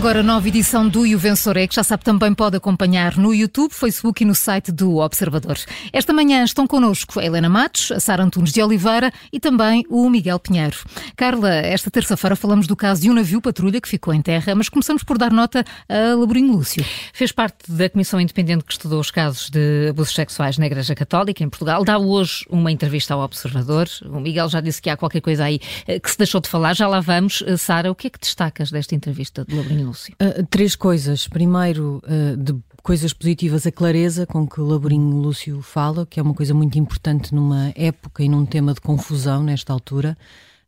agora 0.00 0.22
nova 0.22 0.48
edição 0.48 0.88
do 0.88 1.06
E 1.06 1.14
o 1.14 1.18
Vencedor 1.18 1.58
é, 1.58 1.66
que 1.66 1.74
já 1.74 1.84
sabe 1.84 2.02
também 2.02 2.32
pode 2.32 2.56
acompanhar 2.56 3.18
no 3.18 3.34
YouTube, 3.34 3.70
Facebook 3.74 4.22
e 4.22 4.26
no 4.26 4.34
site 4.34 4.72
do 4.72 4.96
Observador. 4.96 5.58
Esta 5.92 6.10
manhã 6.10 6.42
estão 6.42 6.66
connosco 6.66 7.20
a 7.20 7.24
Helena 7.26 7.50
Matos, 7.50 7.92
a 7.92 8.00
Sara 8.00 8.24
Antunes 8.24 8.50
de 8.50 8.62
Oliveira 8.62 9.12
e 9.30 9.38
também 9.38 9.84
o 9.90 10.08
Miguel 10.08 10.38
Pinheiro. 10.38 10.78
Carla, 11.14 11.52
esta 11.52 11.90
terça-feira 11.90 12.34
falamos 12.34 12.66
do 12.66 12.74
caso 12.74 13.02
de 13.02 13.10
um 13.10 13.12
navio 13.12 13.42
patrulha 13.42 13.78
que 13.78 13.86
ficou 13.86 14.14
em 14.14 14.22
terra, 14.22 14.54
mas 14.54 14.70
começamos 14.70 15.02
por 15.02 15.18
dar 15.18 15.30
nota 15.30 15.66
a 15.86 16.14
Laborinho 16.14 16.50
Lúcio. 16.50 16.82
Fez 17.12 17.30
parte 17.30 17.70
da 17.70 17.90
Comissão 17.90 18.18
Independente 18.18 18.64
que 18.64 18.72
estudou 18.72 19.00
os 19.00 19.10
casos 19.10 19.50
de 19.50 19.88
abusos 19.90 20.14
sexuais 20.14 20.56
na 20.56 20.64
Igreja 20.64 20.94
Católica 20.94 21.44
em 21.44 21.50
Portugal. 21.50 21.84
Dá 21.84 21.98
hoje 21.98 22.46
uma 22.48 22.72
entrevista 22.72 23.12
ao 23.12 23.20
Observador. 23.20 23.86
O 24.06 24.18
Miguel 24.18 24.48
já 24.48 24.62
disse 24.62 24.80
que 24.80 24.88
há 24.88 24.96
qualquer 24.96 25.20
coisa 25.20 25.44
aí 25.44 25.60
eh, 25.86 26.00
que 26.00 26.10
se 26.10 26.16
deixou 26.16 26.40
de 26.40 26.48
falar. 26.48 26.74
Já 26.74 26.88
lá 26.88 27.00
vamos. 27.00 27.44
Eh, 27.46 27.58
Sara, 27.58 27.90
o 27.90 27.94
que 27.94 28.06
é 28.06 28.10
que 28.10 28.18
destacas 28.18 28.70
desta 28.70 28.94
entrevista 28.94 29.44
de 29.44 29.54
Laborinho 29.54 29.89
Uh, 29.90 30.46
três 30.48 30.76
coisas. 30.76 31.26
Primeiro, 31.28 32.02
uh, 32.04 32.36
de 32.36 32.56
coisas 32.82 33.12
positivas, 33.12 33.66
a 33.66 33.72
clareza 33.72 34.26
com 34.26 34.46
que 34.46 34.60
o 34.60 34.66
Laborinho 34.66 35.16
Lúcio 35.16 35.60
fala, 35.62 36.06
que 36.06 36.18
é 36.18 36.22
uma 36.22 36.34
coisa 36.34 36.54
muito 36.54 36.78
importante 36.78 37.34
numa 37.34 37.72
época 37.74 38.22
e 38.22 38.28
num 38.28 38.44
tema 38.46 38.74
de 38.74 38.80
confusão 38.80 39.42
nesta 39.42 39.72
altura. 39.72 40.16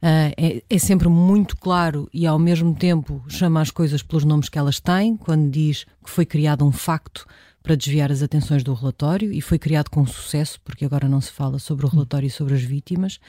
Uh, 0.02 0.34
é, 0.36 0.62
é, 0.68 0.78
sempre 0.78 1.08
muito 1.08 1.56
claro 1.56 2.08
e 2.12 2.26
ao 2.26 2.38
mesmo 2.38 2.74
tempo 2.74 3.22
chama 3.28 3.60
as 3.60 3.70
coisas 3.70 4.02
pelos 4.02 4.24
nomes 4.24 4.48
que 4.48 4.58
elas 4.58 4.80
têm, 4.80 5.16
quando 5.16 5.48
diz 5.48 5.84
que 6.04 6.10
foi 6.10 6.26
criado 6.26 6.64
um 6.64 6.72
facto 6.72 7.24
para 7.62 7.76
desviar 7.76 8.10
as 8.10 8.22
atenções 8.22 8.64
do 8.64 8.74
relatório 8.74 9.32
e 9.32 9.40
foi 9.40 9.58
criado 9.58 9.88
com 9.88 10.04
sucesso, 10.04 10.60
porque 10.64 10.84
agora 10.84 11.08
não 11.08 11.20
se 11.20 11.30
fala 11.30 11.58
sobre 11.58 11.86
o 11.86 11.88
relatório 11.88 12.26
e 12.26 12.30
sobre 12.30 12.54
as 12.54 12.62
vítimas, 12.62 13.20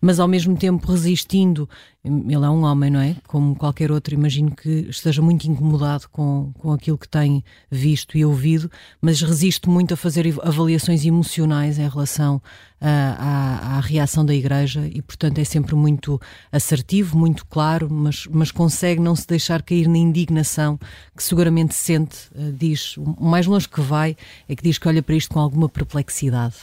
mas 0.00 0.18
ao 0.18 0.26
mesmo 0.26 0.56
tempo 0.56 0.90
resistindo. 0.90 1.68
Ele 2.04 2.44
é 2.44 2.50
um 2.50 2.64
homem, 2.64 2.90
não 2.90 2.98
é? 2.98 3.14
Como 3.28 3.54
qualquer 3.54 3.92
outro, 3.92 4.12
imagino 4.12 4.50
que 4.50 4.88
esteja 4.88 5.22
muito 5.22 5.44
incomodado 5.44 6.08
com, 6.10 6.52
com 6.58 6.72
aquilo 6.72 6.98
que 6.98 7.08
tem 7.08 7.44
visto 7.70 8.18
e 8.18 8.24
ouvido, 8.24 8.68
mas 9.00 9.22
resiste 9.22 9.68
muito 9.68 9.94
a 9.94 9.96
fazer 9.96 10.26
avaliações 10.42 11.04
emocionais 11.04 11.78
em 11.78 11.88
relação 11.88 12.42
à, 12.80 13.76
à, 13.76 13.80
reação 13.80 14.26
da 14.26 14.34
Igreja 14.34 14.84
e, 14.92 15.00
portanto, 15.00 15.38
é 15.38 15.44
sempre 15.44 15.76
muito 15.76 16.20
assertivo, 16.50 17.16
muito 17.16 17.46
claro, 17.46 17.88
mas, 17.88 18.26
mas 18.26 18.50
consegue 18.50 19.00
não 19.00 19.14
se 19.14 19.28
deixar 19.28 19.62
cair 19.62 19.86
na 19.86 19.98
indignação 19.98 20.80
que 21.16 21.22
seguramente 21.22 21.72
sente, 21.72 22.16
uh, 22.34 22.50
diz, 22.50 22.96
o 22.96 23.24
mais 23.24 23.46
longe 23.46 23.68
que 23.68 23.80
vai 23.80 24.16
é 24.48 24.56
que 24.56 24.62
diz 24.64 24.76
que 24.76 24.88
olha 24.88 25.04
para 25.04 25.14
isto 25.14 25.32
com 25.32 25.38
alguma 25.38 25.68
perplexidade. 25.68 26.56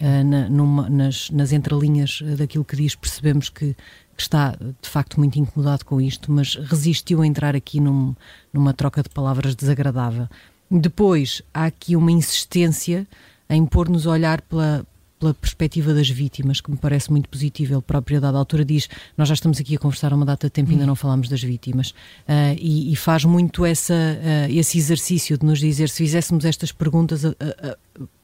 Uh, 0.00 0.24
na, 0.24 0.48
numa, 0.48 0.88
nas, 0.88 1.30
nas 1.30 1.52
entrelinhas 1.52 2.22
daquilo 2.38 2.64
que 2.64 2.76
diz, 2.76 2.94
percebemos 2.94 3.50
que, 3.50 3.76
está 4.22 4.56
de 4.82 4.88
facto 4.88 5.18
muito 5.18 5.38
incomodado 5.38 5.84
com 5.84 6.00
isto, 6.00 6.32
mas 6.32 6.54
resistiu 6.54 7.22
a 7.22 7.26
entrar 7.26 7.54
aqui 7.54 7.80
num, 7.80 8.14
numa 8.52 8.72
troca 8.72 9.02
de 9.02 9.08
palavras 9.08 9.54
desagradável. 9.54 10.28
Depois, 10.70 11.42
há 11.54 11.66
aqui 11.66 11.94
uma 11.94 12.10
insistência 12.10 13.06
em 13.48 13.64
pôr-nos 13.64 14.06
a 14.06 14.10
olhar 14.10 14.40
pela, 14.42 14.84
pela 15.18 15.32
perspectiva 15.32 15.94
das 15.94 16.08
vítimas, 16.08 16.60
que 16.60 16.70
me 16.70 16.76
parece 16.76 17.10
muito 17.10 17.28
positivo. 17.28 17.74
Ele 17.74 17.82
próprio, 17.82 18.18
a 18.18 18.20
dada 18.20 18.38
altura, 18.38 18.64
diz: 18.64 18.88
Nós 19.16 19.28
já 19.28 19.34
estamos 19.34 19.60
aqui 19.60 19.76
a 19.76 19.78
conversar 19.78 20.12
há 20.12 20.16
uma 20.16 20.26
data 20.26 20.48
de 20.48 20.50
tempo 20.50 20.70
e 20.70 20.74
ainda 20.74 20.86
não 20.86 20.96
falámos 20.96 21.28
das 21.28 21.42
vítimas. 21.42 21.90
Uh, 21.90 22.56
e, 22.58 22.92
e, 22.92 22.96
faz 22.96 23.24
muito 23.24 23.64
essa, 23.64 23.94
uh, 23.94 24.50
esse 24.50 24.76
exercício 24.78 25.38
de 25.38 25.46
nos 25.46 25.58
dizer: 25.58 25.88
se 25.88 25.98
fizéssemos 25.98 26.44
estas 26.44 26.72
perguntas, 26.72 27.24
uh, 27.24 27.34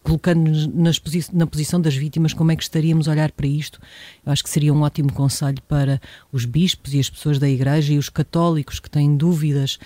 colocando-nos 0.03 0.67
na 1.33 1.47
posição 1.47 1.81
das 1.81 1.95
vítimas, 1.95 2.33
como 2.33 2.51
é 2.53 2.57
que 2.57 2.63
estaríamos 2.63 3.09
a 3.09 3.13
olhar 3.13 3.31
para 3.33 3.47
isto? 3.47 3.81
Eu 4.25 4.33
acho 4.33 4.43
que 4.43 4.51
seria 4.51 4.75
um 4.75 4.83
ótimo 4.83 5.13
conselho 5.13 5.63
para 5.69 6.01
os 6.33 6.45
bispos 6.45 6.93
e 6.95 6.99
as 6.99 7.09
pessoas 7.09 7.39
da 7.39 7.49
Igreja 7.49 7.93
e 7.93 7.99
os 7.99 8.09
católicos 8.09 8.81
que 8.81 8.91
têm 8.91 9.17
dúvidas 9.17 9.79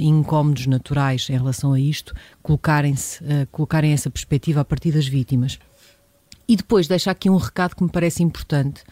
e 0.00 0.06
incómodos 0.06 0.66
naturais 0.66 1.28
em 1.28 1.34
relação 1.34 1.72
a 1.72 1.80
isto, 1.80 2.14
colocarem-se, 2.42 3.22
colocarem 3.50 3.92
essa 3.92 4.10
perspectiva 4.10 4.60
a 4.60 4.64
partir 4.64 4.92
das 4.92 5.06
vítimas. 5.06 5.58
E 6.48 6.56
depois 6.56 6.88
deixa 6.88 7.10
aqui 7.10 7.30
um 7.30 7.36
recado 7.36 7.76
que 7.76 7.82
me 7.82 7.90
parece 7.90 8.22
importante 8.22 8.82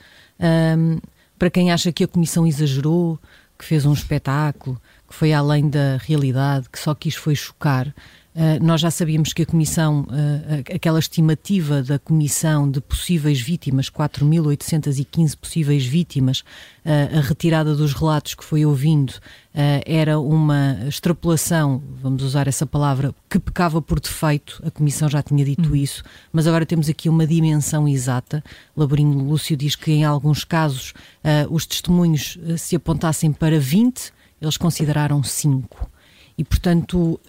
um, 0.79 0.99
para 1.39 1.51
quem 1.51 1.73
acha 1.73 1.91
que 1.91 2.05
a 2.05 2.09
Comissão 2.09 2.47
exagerou, 2.47 3.19
que 3.59 3.65
fez 3.65 3.85
um 3.85 3.93
espetáculo, 3.93 4.81
que 5.09 5.15
foi 5.15 5.33
além 5.33 5.69
da 5.69 5.99
realidade, 5.99 6.69
que 6.71 6.79
só 6.79 6.95
quis 6.95 7.15
foi 7.15 7.35
chocar. 7.35 7.95
Uh, 8.33 8.65
nós 8.65 8.81
já 8.81 8.93
sabíamos 8.93 9.33
que 9.33 9.43
a 9.43 9.47
Comissão, 9.47 10.03
uh, 10.03 10.75
aquela 10.75 11.01
estimativa 11.01 11.83
da 11.83 11.99
Comissão 11.99 12.71
de 12.71 12.81
possíveis 12.81 13.41
vítimas, 13.41 13.91
4.815 13.91 15.37
possíveis 15.37 15.85
vítimas, 15.85 16.41
uh, 16.85 17.19
a 17.19 17.21
retirada 17.23 17.75
dos 17.75 17.93
relatos 17.93 18.37
que 18.37 18.45
foi 18.45 18.65
ouvindo, 18.65 19.15
era 19.53 20.21
uma 20.21 20.79
extrapolação, 20.87 21.83
vamos 22.01 22.23
usar 22.23 22.47
essa 22.47 22.65
palavra, 22.65 23.13
que 23.29 23.37
pecava 23.37 23.83
por 23.83 23.99
defeito, 23.99 24.63
a 24.65 24.71
Comissão 24.71 25.09
já 25.09 25.21
tinha 25.25 25.45
dito 25.45 25.73
hum. 25.73 25.75
isso, 25.75 26.05
mas 26.33 26.47
agora 26.47 26.65
temos 26.65 26.89
aqui 26.89 27.09
uma 27.09 27.27
dimensão 27.27 27.89
exata. 27.89 28.45
Laborinho 28.77 29.19
Lúcio 29.19 29.57
diz 29.57 29.75
que 29.75 29.91
em 29.91 30.05
alguns 30.05 30.45
casos 30.45 30.95
os 31.51 31.67
testemunhos 31.67 32.39
se 32.57 32.77
apontassem 32.77 33.33
para 33.33 33.59
20, 33.59 34.13
eles 34.41 34.57
consideraram 34.57 35.21
5. 35.21 35.91
E, 36.39 36.45
portanto, 36.45 37.21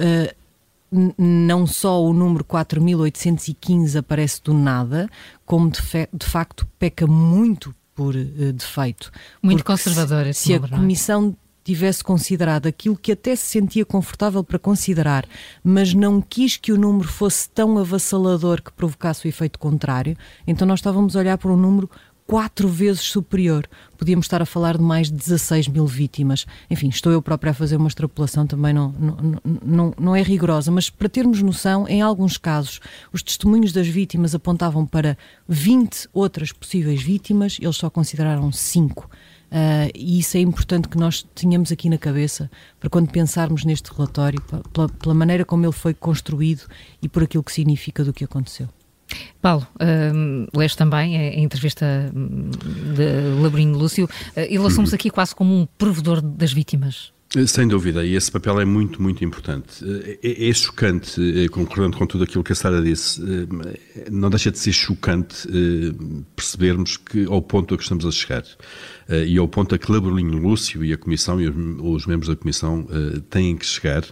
não 1.17 1.65
só 1.65 2.03
o 2.03 2.11
número 2.13 2.43
4.815 2.43 3.97
aparece 3.97 4.41
do 4.43 4.53
nada, 4.53 5.09
como 5.45 5.69
de, 5.69 5.79
de 6.13 6.25
facto 6.25 6.67
peca 6.77 7.07
muito 7.07 7.73
por 7.95 8.15
uh, 8.15 8.53
defeito. 8.53 9.11
Muito 9.41 9.63
conservador 9.63 10.27
esse 10.27 10.41
Se 10.41 10.53
número, 10.53 10.73
a 10.73 10.77
é? 10.77 10.79
Comissão 10.79 11.35
tivesse 11.63 12.03
considerado 12.03 12.67
aquilo 12.67 12.97
que 12.97 13.11
até 13.11 13.35
se 13.35 13.45
sentia 13.45 13.85
confortável 13.85 14.43
para 14.43 14.57
considerar, 14.57 15.25
mas 15.63 15.93
não 15.93 16.21
quis 16.21 16.57
que 16.57 16.71
o 16.71 16.77
número 16.77 17.07
fosse 17.07 17.49
tão 17.49 17.77
avassalador 17.77 18.61
que 18.61 18.71
provocasse 18.71 19.27
o 19.27 19.29
efeito 19.29 19.59
contrário, 19.59 20.17
então 20.45 20.67
nós 20.67 20.79
estávamos 20.79 21.15
a 21.15 21.19
olhar 21.19 21.37
para 21.37 21.51
um 21.51 21.57
número 21.57 21.89
quatro 22.31 22.69
vezes 22.69 23.01
superior. 23.01 23.67
Podíamos 23.97 24.23
estar 24.23 24.41
a 24.41 24.45
falar 24.45 24.77
de 24.77 24.83
mais 24.83 25.07
de 25.07 25.17
16 25.17 25.67
mil 25.67 25.85
vítimas. 25.85 26.45
Enfim, 26.69 26.87
estou 26.87 27.11
eu 27.11 27.21
própria 27.21 27.51
a 27.51 27.53
fazer 27.53 27.75
uma 27.75 27.89
extrapolação, 27.89 28.47
também 28.47 28.73
não, 28.73 28.95
não, 28.97 29.41
não, 29.61 29.93
não 29.99 30.15
é 30.15 30.21
rigorosa, 30.21 30.71
mas 30.71 30.89
para 30.89 31.09
termos 31.09 31.41
noção, 31.41 31.85
em 31.89 32.01
alguns 32.01 32.37
casos, 32.37 32.79
os 33.11 33.21
testemunhos 33.21 33.73
das 33.73 33.85
vítimas 33.85 34.33
apontavam 34.33 34.85
para 34.85 35.17
20 35.45 36.07
outras 36.13 36.53
possíveis 36.53 37.01
vítimas, 37.01 37.57
eles 37.59 37.75
só 37.75 37.89
consideraram 37.89 38.49
5. 38.49 39.03
Uh, 39.03 39.91
e 39.93 40.19
isso 40.19 40.37
é 40.37 40.39
importante 40.39 40.87
que 40.87 40.97
nós 40.97 41.27
tenhamos 41.35 41.69
aqui 41.69 41.89
na 41.89 41.97
cabeça 41.97 42.49
para 42.79 42.89
quando 42.89 43.11
pensarmos 43.11 43.65
neste 43.65 43.91
relatório, 43.91 44.41
pela, 44.71 44.87
pela 44.87 45.13
maneira 45.13 45.43
como 45.43 45.65
ele 45.65 45.73
foi 45.73 45.93
construído 45.93 46.61
e 47.01 47.09
por 47.09 47.23
aquilo 47.23 47.43
que 47.43 47.51
significa 47.51 48.05
do 48.05 48.13
que 48.13 48.23
aconteceu. 48.23 48.69
Paulo, 49.41 49.67
uh, 49.75 50.57
leste 50.57 50.77
também 50.77 51.17
a, 51.17 51.39
entrevista 51.39 52.11
de 52.13 53.41
Laborinho 53.41 53.77
Lúcio. 53.77 54.09
Ele 54.35 54.65
assume-se 54.65 54.95
aqui 54.95 55.09
quase 55.09 55.35
como 55.35 55.53
um 55.53 55.65
provedor 55.77 56.21
das 56.21 56.53
vítimas. 56.53 57.11
Eh, 57.35 57.47
sem 57.47 57.67
dúvida, 57.67 58.05
e 58.05 58.15
esse 58.15 58.29
papel 58.29 58.59
é 58.59 58.65
muito, 58.65 59.01
muito 59.01 59.23
importante. 59.23 59.83
Eh, 59.83 60.19
é, 60.21 60.49
é 60.49 60.53
chocante, 60.53 61.21
concordando 61.49 61.97
com 61.97 62.05
tudo 62.05 62.23
aquilo 62.25 62.43
que 62.43 62.51
a 62.51 62.55
Sara 62.55 62.81
disse, 62.81 63.21
não 64.11 64.29
deixa 64.29 64.51
de 64.51 64.59
ser 64.59 64.73
chocante 64.73 65.47
percebermos 66.35 66.97
que 66.97 67.25
ao 67.25 67.41
ponto 67.41 67.73
a 67.73 67.77
que 67.77 67.83
estamos 67.83 68.05
a 68.05 68.11
chegar 68.11 68.43
e 69.25 69.37
ao 69.37 69.47
ponto 69.47 69.75
a 69.75 69.77
que 69.77 69.91
Laborinho 69.91 70.37
Lúcio 70.37 70.83
e 70.83 70.93
a 70.93 70.97
Comissão 70.97 71.39
e 71.39 71.47
os 71.47 72.05
membros 72.05 72.29
da 72.29 72.35
Comissão 72.35 72.85
têm 73.29 73.55
que 73.55 73.65
chegar, 73.65 74.03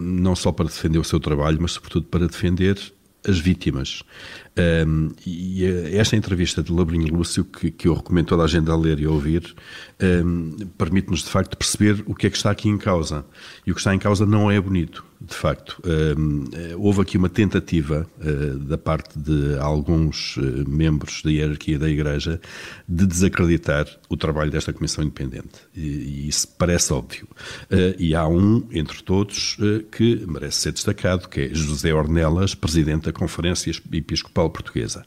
não 0.00 0.34
só 0.34 0.52
para 0.52 0.66
defender 0.66 0.98
o 0.98 1.04
seu 1.04 1.20
trabalho, 1.20 1.58
mas 1.60 1.72
sobretudo 1.72 2.06
para 2.06 2.26
defender 2.26 2.78
as 3.28 3.38
vítimas. 3.38 4.02
Um, 4.58 5.10
e 5.24 5.64
esta 5.92 6.16
entrevista 6.16 6.62
de 6.62 6.72
Labrinho 6.72 7.14
Lúcio, 7.14 7.44
que, 7.44 7.70
que, 7.70 7.86
eu 7.86 7.94
recomendo 7.94 8.26
toda 8.26 8.42
a 8.42 8.46
gente 8.46 8.68
a 8.70 8.76
ler 8.76 8.98
e 8.98 9.04
a 9.04 9.10
ouvir, 9.10 9.54
um, 10.24 10.56
permite-nos 10.76 11.20
de 11.20 11.30
facto 11.30 11.56
perceber 11.56 12.02
o 12.06 12.14
que 12.14 12.26
é 12.26 12.30
que 12.30 12.36
está 12.36 12.50
aqui 12.50 12.68
em 12.68 12.76
causa. 12.76 13.24
E 13.66 13.70
o 13.70 13.74
que 13.74 13.80
está 13.80 13.94
em 13.94 13.98
causa 13.98 14.26
não 14.26 14.50
é 14.50 14.60
bonito 14.60 15.04
de 15.20 15.34
facto. 15.34 15.82
houve 16.78 17.00
aqui 17.00 17.18
uma 17.18 17.28
tentativa 17.28 18.06
uh, 18.20 18.58
da 18.58 18.78
parte 18.78 19.18
de 19.18 19.58
alguns 19.58 20.36
uh, 20.36 20.68
membros 20.68 21.22
da 21.22 21.30
hierarquia 21.30 21.78
da 21.78 21.88
Igreja 21.88 22.40
de 22.88 23.06
desacreditar 23.06 23.86
o 24.08 24.16
trabalho 24.16 24.50
desta 24.50 24.72
Comissão 24.72 25.02
Independente. 25.02 25.58
E, 25.74 25.80
e 25.80 26.28
isso 26.28 26.46
parece 26.56 26.92
óbvio. 26.92 27.26
Uh, 27.64 27.94
e 27.98 28.14
há 28.14 28.26
um, 28.28 28.66
entre 28.70 29.02
todos, 29.02 29.56
que 29.90 30.24
merece 30.26 30.58
ser 30.58 30.72
destacado, 30.72 31.28
que 31.28 31.40
é 31.40 31.48
José 31.52 31.92
Ornelas, 31.92 32.54
presidente 32.54 33.06
da 33.06 33.12
Conferência 33.12 33.72
Episcopal 33.92 34.47
Portuguesa. 34.48 35.04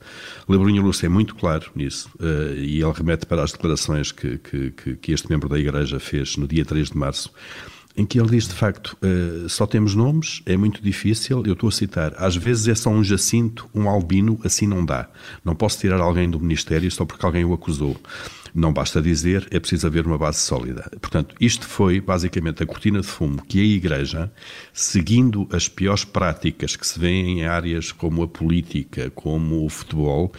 Lebronho 0.48 0.82
Lúcio 0.82 1.06
é 1.06 1.10
muito 1.10 1.36
claro 1.36 1.72
nisso 1.76 2.10
e 2.56 2.82
ele 2.82 2.92
remete 2.94 3.26
para 3.26 3.44
as 3.44 3.52
declarações 3.52 4.12
que, 4.12 4.38
que, 4.38 4.72
que 4.96 5.12
este 5.12 5.30
membro 5.30 5.50
da 5.50 5.60
Igreja 5.60 6.00
fez 6.00 6.38
no 6.38 6.48
dia 6.48 6.66
3 6.66 6.90
de 6.90 6.98
março 6.98 7.32
em 7.96 8.06
que 8.06 8.20
ele 8.20 8.30
diz 8.30 8.48
de 8.48 8.54
facto 8.54 8.98
uh, 9.04 9.50
só 9.50 9.66
temos 9.66 9.96
nomes, 9.96 10.42
é 10.46 10.56
muito 10.56 10.82
difícil. 10.82 11.44
Eu 11.46 11.54
estou 11.54 11.70
a 11.70 11.72
citar: 11.72 12.14
às 12.18 12.36
vezes 12.36 12.68
é 12.68 12.76
só 12.76 12.90
um 12.90 13.04
Jacinto, 13.04 13.70
um 13.74 13.90
Albino, 13.90 14.40
assim 14.44 14.68
não 14.68 14.86
dá. 14.86 15.10
Não 15.44 15.56
posso 15.56 15.80
tirar 15.80 16.00
alguém 16.00 16.30
do 16.30 16.40
Ministério 16.40 16.90
só 16.92 17.06
porque 17.06 17.26
alguém 17.26 17.46
o 17.46 17.54
acusou. 17.54 17.98
Não 18.53 18.74
basta 18.74 19.01
dizer, 19.01 19.48
é 19.51 19.59
preciso 19.59 19.88
haver 19.88 20.06
uma 20.06 20.18
base 20.18 20.39
sólida. 20.39 20.89
Portanto, 21.00 21.36
isto 21.39 21.65
foi 21.65 22.01
basicamente 22.01 22.62
a 22.63 22.65
cortina 22.65 23.01
de 23.01 23.07
fumo 23.07 23.42
que 23.45 23.59
a 23.59 23.63
Igreja, 23.63 24.31
seguindo 24.74 25.48
as 25.51 25.68
piores 25.68 26.03
práticas 26.03 26.75
que 26.75 26.86
se 26.86 27.00
vêem 27.00 27.39
em 27.39 27.45
áreas 27.45 27.92
como 27.92 28.24
a 28.24 28.27
política, 28.27 29.09
como 29.12 29.65
o 29.65 29.69
futebol, 29.69 30.31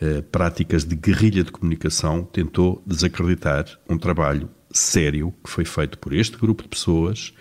eh, 0.00 0.22
práticas 0.22 0.84
de 0.84 0.96
guerrilha 0.96 1.44
de 1.44 1.52
comunicação, 1.52 2.24
tentou 2.24 2.82
desacreditar 2.86 3.66
um 3.88 3.96
trabalho 3.96 4.50
sério 4.70 5.32
que 5.44 5.50
foi 5.50 5.64
feito 5.64 5.98
por 5.98 6.12
este 6.12 6.36
grupo 6.36 6.62
de 6.62 6.68
pessoas 6.68 7.32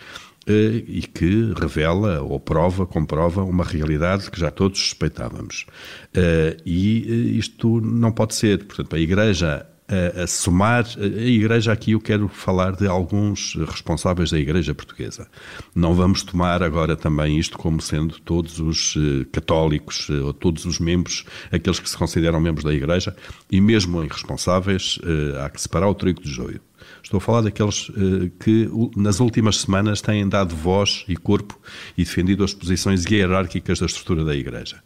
eh, 0.48 0.84
e 0.88 1.02
que 1.04 1.54
revela 1.60 2.22
ou 2.22 2.40
prova, 2.40 2.86
comprova 2.86 3.44
uma 3.44 3.64
realidade 3.64 4.30
que 4.30 4.40
já 4.40 4.50
todos 4.50 4.80
suspeitávamos. 4.80 5.66
Eh, 6.14 6.58
e 6.66 7.38
isto 7.38 7.80
não 7.80 8.12
pode 8.12 8.36
ser. 8.36 8.66
Portanto, 8.66 8.96
a 8.96 9.00
Igreja 9.00 9.66
a, 9.92 10.24
a 10.24 10.28
somar. 10.28 10.86
A 10.98 11.06
Igreja, 11.06 11.72
aqui 11.72 11.92
eu 11.92 12.00
quero 12.00 12.28
falar 12.30 12.72
de 12.72 12.88
alguns 12.88 13.56
responsáveis 13.68 14.32
da 14.32 14.40
Igreja 14.40 14.74
Portuguesa. 14.74 15.28
Não 15.76 15.94
vamos 15.94 16.24
tomar 16.24 16.64
agora 16.64 16.96
também 16.96 17.38
isto 17.38 17.58
como 17.58 17.82
sendo 17.82 18.20
todos 18.20 18.60
os 18.60 18.96
eh, 18.98 19.26
católicos 19.32 20.08
eh, 20.10 20.14
ou 20.14 20.34
todos 20.34 20.66
os 20.66 20.80
membros, 20.80 21.26
aqueles 21.52 21.80
que 21.80 21.90
se 21.90 21.98
consideram 21.98 22.40
membros 22.40 22.64
da 22.64 22.74
Igreja, 22.74 23.16
e 23.52 23.60
mesmo 23.60 24.02
em 24.02 24.08
responsáveis, 24.08 24.98
eh, 25.04 25.44
há 25.44 25.50
que 25.50 25.62
separar 25.62 25.90
o 25.90 25.96
trigo 25.96 26.22
do 26.22 26.30
joio. 26.30 26.62
Estou 27.04 27.18
a 27.18 27.22
falar 27.22 27.42
daqueles 27.42 27.92
que 28.40 28.68
nas 28.96 29.20
últimas 29.20 29.58
semanas 29.58 30.02
têm 30.02 30.28
dado 30.28 30.56
voz 30.56 31.04
e 31.08 31.16
corpo 31.16 31.60
e 31.96 32.04
defendido 32.04 32.44
as 32.44 32.54
posições 32.54 33.06
hierárquicas 33.06 33.80
da 33.80 33.86
estrutura 33.86 34.26
da 34.26 34.36
Igreja. 34.36 34.82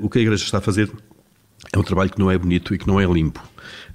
O 0.00 0.08
que 0.08 0.18
a 0.18 0.22
Igreja 0.22 0.44
está 0.44 0.58
a 0.58 0.60
fazer 0.62 0.90
é 1.72 1.78
um 1.78 1.82
trabalho 1.82 2.10
que 2.10 2.18
não 2.18 2.30
é 2.30 2.38
bonito 2.38 2.74
e 2.74 2.78
que 2.78 2.86
não 2.86 3.00
é 3.00 3.04
limpo. 3.04 3.42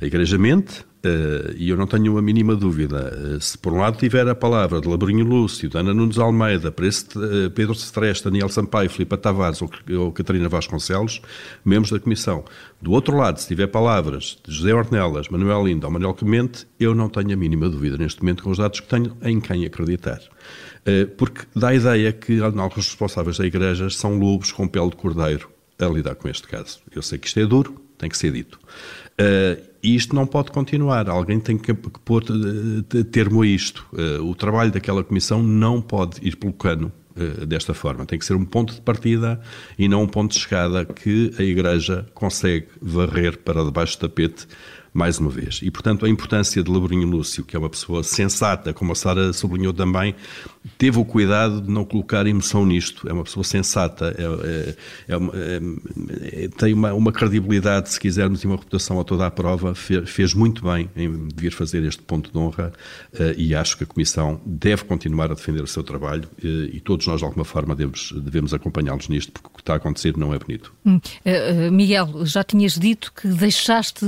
A 0.02 0.06
Igreja 0.06 0.38
mente, 0.38 0.86
Uh, 1.06 1.52
e 1.58 1.68
eu 1.68 1.76
não 1.76 1.86
tenho 1.86 2.18
a 2.18 2.22
mínima 2.22 2.56
dúvida, 2.56 3.14
uh, 3.14 3.42
se 3.42 3.58
por 3.58 3.74
um 3.74 3.80
lado 3.80 3.98
tiver 3.98 4.26
a 4.26 4.34
palavra 4.34 4.80
de 4.80 4.88
Labrinho 4.88 5.26
Lúcio, 5.26 5.68
de 5.68 5.78
Ana 5.78 5.94
Nunes 5.94 6.18
Almeida, 6.18 6.70
uh, 6.70 7.52
Pedro 7.52 7.74
Stress, 7.74 8.24
Daniel 8.24 8.48
Sampaio, 8.48 8.90
Filipe 8.90 9.18
Tavares 9.18 9.62
ou, 9.62 9.70
ou, 10.00 10.14
Catarina 10.14 10.48
Vasconcelos, 10.48 11.22
membros 11.66 11.92
da 11.92 12.00
Comissão. 12.00 12.46
Do 12.82 12.94
outro 12.94 13.18
lado, 13.18 13.38
se 13.38 13.50
tiver 13.50 13.68
palavras 13.68 14.38
de 14.48 14.56
José 14.56 14.74
Ornelas, 14.74 15.28
Manuel 15.28 15.68
Linda 15.68 15.88
ou 15.88 15.92
Manuel 15.92 16.14
Clemente, 16.14 16.66
eu 16.80 16.96
não 16.96 17.10
tenho 17.10 17.34
a 17.34 17.36
mínima 17.36 17.70
dúvida 17.70 17.98
neste 17.98 18.22
momento 18.22 18.42
com 18.42 18.52
os 18.52 18.58
dados 18.58 18.80
que 18.80 18.88
tenho 18.88 19.18
em 19.24 19.42
quem 19.42 19.66
acreditar. 19.66 20.22
porque 21.18 21.42
dá 21.54 21.70
a 21.70 21.76
ideia 21.76 22.14
que 22.14 22.42
alguns 22.42 22.76
responsáveis 22.76 23.38
da 23.38 23.46
Igreja 23.46 23.90
são 23.90 24.18
lobos 24.18 24.54
com 24.54 24.70
pele 24.70 24.90
de 24.90 24.96
cordeiro 24.96 25.53
a 25.86 25.90
lidar 25.90 26.16
com 26.16 26.28
este 26.28 26.48
caso. 26.48 26.80
Eu 26.94 27.02
sei 27.02 27.18
que 27.18 27.28
isto 27.28 27.40
é 27.40 27.46
duro, 27.46 27.76
tem 27.98 28.10
que 28.10 28.18
ser 28.18 28.32
dito. 28.32 28.60
Uh, 29.14 29.62
e 29.82 29.96
isto 29.96 30.16
não 30.16 30.26
pode 30.26 30.52
continuar. 30.52 31.10
Alguém 31.10 31.40
tem 31.40 31.58
que, 31.58 31.74
pôr 31.74 32.24
uh, 32.24 33.04
termo 33.06 33.42
a 33.42 33.48
isto. 33.48 33.86
Uh, 33.94 34.24
o 34.24 34.36
trabalho 34.36 34.72
daquela 34.72 35.04
comissão 35.04 35.44
não 35.44 35.82
pode 35.82 36.26
ir 36.26 36.36
pelo 36.36 36.54
cano 36.54 36.92
desta 37.48 37.76
forma. 37.76 38.08
Tem 38.08 38.18
que 38.18 38.26
ser 38.26 38.34
um 38.34 38.44
ponto 38.44 38.74
de 38.74 38.82
partida 38.82 39.40
e 39.78 39.88
não 39.88 40.02
um 40.02 40.08
ponto 40.08 40.32
de 40.32 40.40
chegada 40.40 40.84
que 40.84 41.32
a 41.38 41.44
Igreja 41.44 42.08
consegue 42.16 42.70
varrer 42.82 43.38
para 43.38 43.64
debaixo 43.64 44.00
do 44.00 44.10
tapete 44.10 44.48
mais 44.94 45.18
uma 45.18 45.30
vez. 45.30 45.60
E, 45.64 45.72
portanto, 45.72 46.06
a 46.06 46.10
importância 46.10 46.62
de 46.62 46.70
Labrinho 46.70 47.08
Lúcio, 47.08 47.44
que 47.44 47.56
é 47.56 47.60
uma 47.60 47.70
pessoa 47.70 48.04
sensata, 48.04 48.74
como 48.74 48.92
a 48.92 48.96
Sara 48.96 49.34
sublinhou 49.34 49.74
também, 49.74 50.14
teve 50.78 51.00
o 51.00 51.06
cuidado 51.06 51.62
de 51.62 51.72
não 51.72 51.84
colocar 51.84 52.28
emoção 52.28 52.66
nisto. 52.66 53.10
É 53.10 53.14
uma 53.14 53.24
pessoa 53.24 53.44
sensata, 53.44 54.16
é, 54.18 54.76
é, 55.12 55.16
é, 55.16 56.44
é 56.46 56.48
tem 56.50 56.74
uma, 56.74 56.94
uma, 56.94 57.12
credibilidade, 57.12 57.90
se 57.90 58.00
quisermos, 58.00 58.44
e 58.44 58.48
uma 58.48 58.56
reputação 58.56 59.00
a 59.00 59.04
toda 59.04 59.26
a 59.26 59.32
prova. 59.32 59.74
Fez, 59.74 60.10
fez 60.10 60.34
muito 60.34 60.64
bem 60.64 60.90
em 60.96 61.28
vir 61.36 61.52
fazer 61.52 61.84
este 61.84 62.02
ponto 62.04 62.32
de 62.32 62.38
honra 62.38 62.72
uh, 63.14 63.34
e 63.36 63.56
acho 63.56 63.78
que 63.78 63.84
a 63.84 63.88
Comissão 63.88 64.40
deve 64.46 64.84
continuar 64.84 65.32
a 65.32 65.34
defender 65.34 65.64
o 65.64 65.68
seu 65.68 65.84
trabalho 65.84 66.30
uh, 66.44 66.48
e 66.72 66.80
todos 66.80 67.08
nós, 67.08 67.20
de 67.20 67.26
alguma 67.26 67.46
forma, 67.46 67.76
devemos, 67.76 68.12
devemos 68.12 68.54
acompanhá-los 68.54 69.10
nisto, 69.10 69.32
porque 69.32 69.48
o 69.48 69.52
que 69.52 69.62
está 69.62 69.74
a 69.74 69.78
acontecer 69.78 70.16
não 70.18 70.34
é 70.34 70.40
bonito. 70.40 70.72
Hum. 70.86 71.00
Uh, 71.26 71.72
Miguel, 71.72 72.26
já 72.26 72.44
tinhas 72.44 72.74
dito 72.74 73.12
que 73.14 73.28
deixaste 73.28 74.06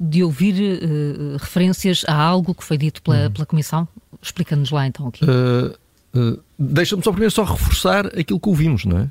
de 0.00 0.22
ouvir 0.22 0.54
uh, 0.54 1.36
referências 1.38 2.04
a 2.06 2.14
algo 2.14 2.54
que 2.54 2.64
foi 2.64 2.78
dito 2.78 3.02
pela, 3.02 3.24
uhum. 3.24 3.30
pela 3.30 3.46
Comissão? 3.46 3.88
Explica-nos 4.20 4.70
lá 4.70 4.86
então 4.86 5.08
aqui. 5.08 5.24
Uh, 5.24 5.74
uh, 6.18 6.42
Deixa-me 6.58 7.02
só 7.02 7.10
primeiro 7.10 7.30
só 7.30 7.44
reforçar 7.44 8.06
aquilo 8.18 8.40
que 8.40 8.48
ouvimos, 8.48 8.84
não 8.84 8.98
é? 8.98 9.10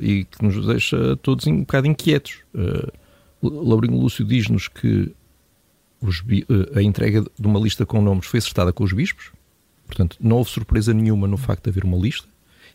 e 0.00 0.24
que 0.24 0.44
nos 0.44 0.64
deixa 0.64 1.16
todos 1.16 1.46
um 1.46 1.60
bocado 1.60 1.88
inquietos. 1.88 2.38
Laurinho 3.42 3.98
Lúcio 3.98 4.24
diz-nos 4.24 4.68
que 4.68 5.12
a 6.76 6.82
entrega 6.82 7.22
de 7.22 7.46
uma 7.46 7.58
lista 7.58 7.84
com 7.84 8.00
nomes 8.00 8.26
foi 8.26 8.38
acertada 8.38 8.72
com 8.72 8.84
os 8.84 8.92
bispos, 8.92 9.32
portanto, 9.86 10.16
não 10.20 10.36
houve 10.36 10.50
surpresa 10.50 10.94
nenhuma 10.94 11.26
no 11.26 11.36
facto 11.36 11.64
de 11.64 11.70
haver 11.70 11.84
uma 11.84 11.98
lista 11.98 12.28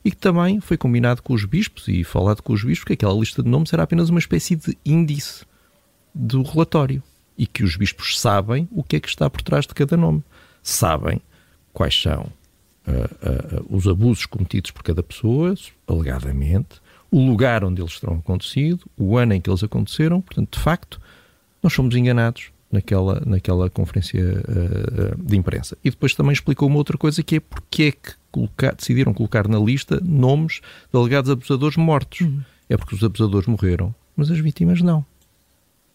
e 0.03 0.11
que 0.11 0.17
também 0.17 0.59
foi 0.59 0.77
combinado 0.77 1.21
com 1.21 1.33
os 1.33 1.45
bispos 1.45 1.87
e 1.87 2.03
falado 2.03 2.41
com 2.41 2.53
os 2.53 2.63
bispos 2.63 2.85
que 2.85 2.93
aquela 2.93 3.13
lista 3.13 3.41
de 3.41 3.49
nomes 3.49 3.73
era 3.73 3.83
apenas 3.83 4.09
uma 4.09 4.19
espécie 4.19 4.55
de 4.55 4.77
índice 4.85 5.45
do 6.13 6.41
relatório 6.41 7.03
e 7.37 7.45
que 7.45 7.63
os 7.63 7.75
bispos 7.75 8.19
sabem 8.19 8.67
o 8.71 8.83
que 8.83 8.95
é 8.95 8.99
que 8.99 9.07
está 9.07 9.29
por 9.29 9.41
trás 9.41 9.65
de 9.65 9.73
cada 9.73 9.95
nome. 9.95 10.23
Sabem 10.63 11.21
quais 11.71 11.99
são 12.01 12.23
uh, 12.87 12.91
uh, 12.91 13.65
os 13.69 13.87
abusos 13.87 14.25
cometidos 14.25 14.71
por 14.71 14.83
cada 14.83 15.03
pessoa, 15.03 15.53
alegadamente, 15.87 16.81
o 17.11 17.25
lugar 17.25 17.63
onde 17.63 17.81
eles 17.81 17.99
terão 17.99 18.15
acontecido, 18.15 18.85
o 18.97 19.17
ano 19.17 19.33
em 19.33 19.41
que 19.41 19.49
eles 19.49 19.63
aconteceram. 19.63 20.19
Portanto, 20.19 20.57
de 20.57 20.63
facto, 20.63 20.99
nós 21.61 21.73
somos 21.73 21.95
enganados 21.95 22.51
naquela, 22.71 23.21
naquela 23.25 23.69
conferência 23.69 24.21
uh, 24.21 25.23
de 25.23 25.37
imprensa. 25.37 25.77
E 25.83 25.89
depois 25.89 26.13
também 26.15 26.33
explicou 26.33 26.67
uma 26.67 26.77
outra 26.77 26.97
coisa 26.97 27.23
que 27.23 27.37
é 27.37 27.39
porque 27.39 27.83
é 27.83 27.91
que 27.91 28.13
colocar, 28.31 28.75
decidiram 28.75 29.13
colocar 29.13 29.47
na 29.47 29.59
lista 29.59 29.99
nomes 30.03 30.61
de 30.91 30.97
alegados 30.97 31.29
abusadores 31.29 31.77
mortos. 31.77 32.21
Uhum. 32.21 32.41
É 32.69 32.75
porque 32.75 32.95
os 32.95 33.03
abusadores 33.03 33.47
morreram, 33.47 33.95
mas 34.15 34.29
as 34.29 34.39
vítimas 34.39 34.81
não. 34.81 35.05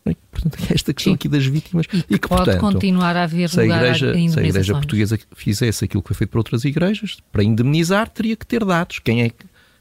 Portanto, 0.05 0.59
é 0.69 0.75
esta 0.75 0.93
questão 0.93 1.13
Sim. 1.13 1.15
aqui 1.15 1.29
das 1.29 1.47
vítimas 1.47 1.87
e 1.87 1.89
que, 1.89 2.15
e 2.15 2.19
que 2.19 2.29
pode 2.29 2.45
portanto, 2.45 2.61
continuar 2.61 3.17
a 3.17 3.23
haver 3.23 3.49
se 3.49 3.61
a 3.61 3.65
igreja, 3.65 4.11
a 4.11 4.15
se 4.15 4.41
a 4.41 4.43
igreja 4.43 4.73
portuguesa 4.75 5.19
fizesse 5.35 5.85
aquilo 5.85 6.03
que 6.03 6.09
foi 6.09 6.17
feito 6.17 6.31
por 6.31 6.39
outras 6.39 6.65
igrejas, 6.65 7.19
para 7.31 7.45
indemnizar 7.45 8.09
teria 8.09 8.35
que 8.35 8.47
ter 8.47 8.65
dados. 8.65 8.99
Quem 8.99 9.23
é, 9.23 9.31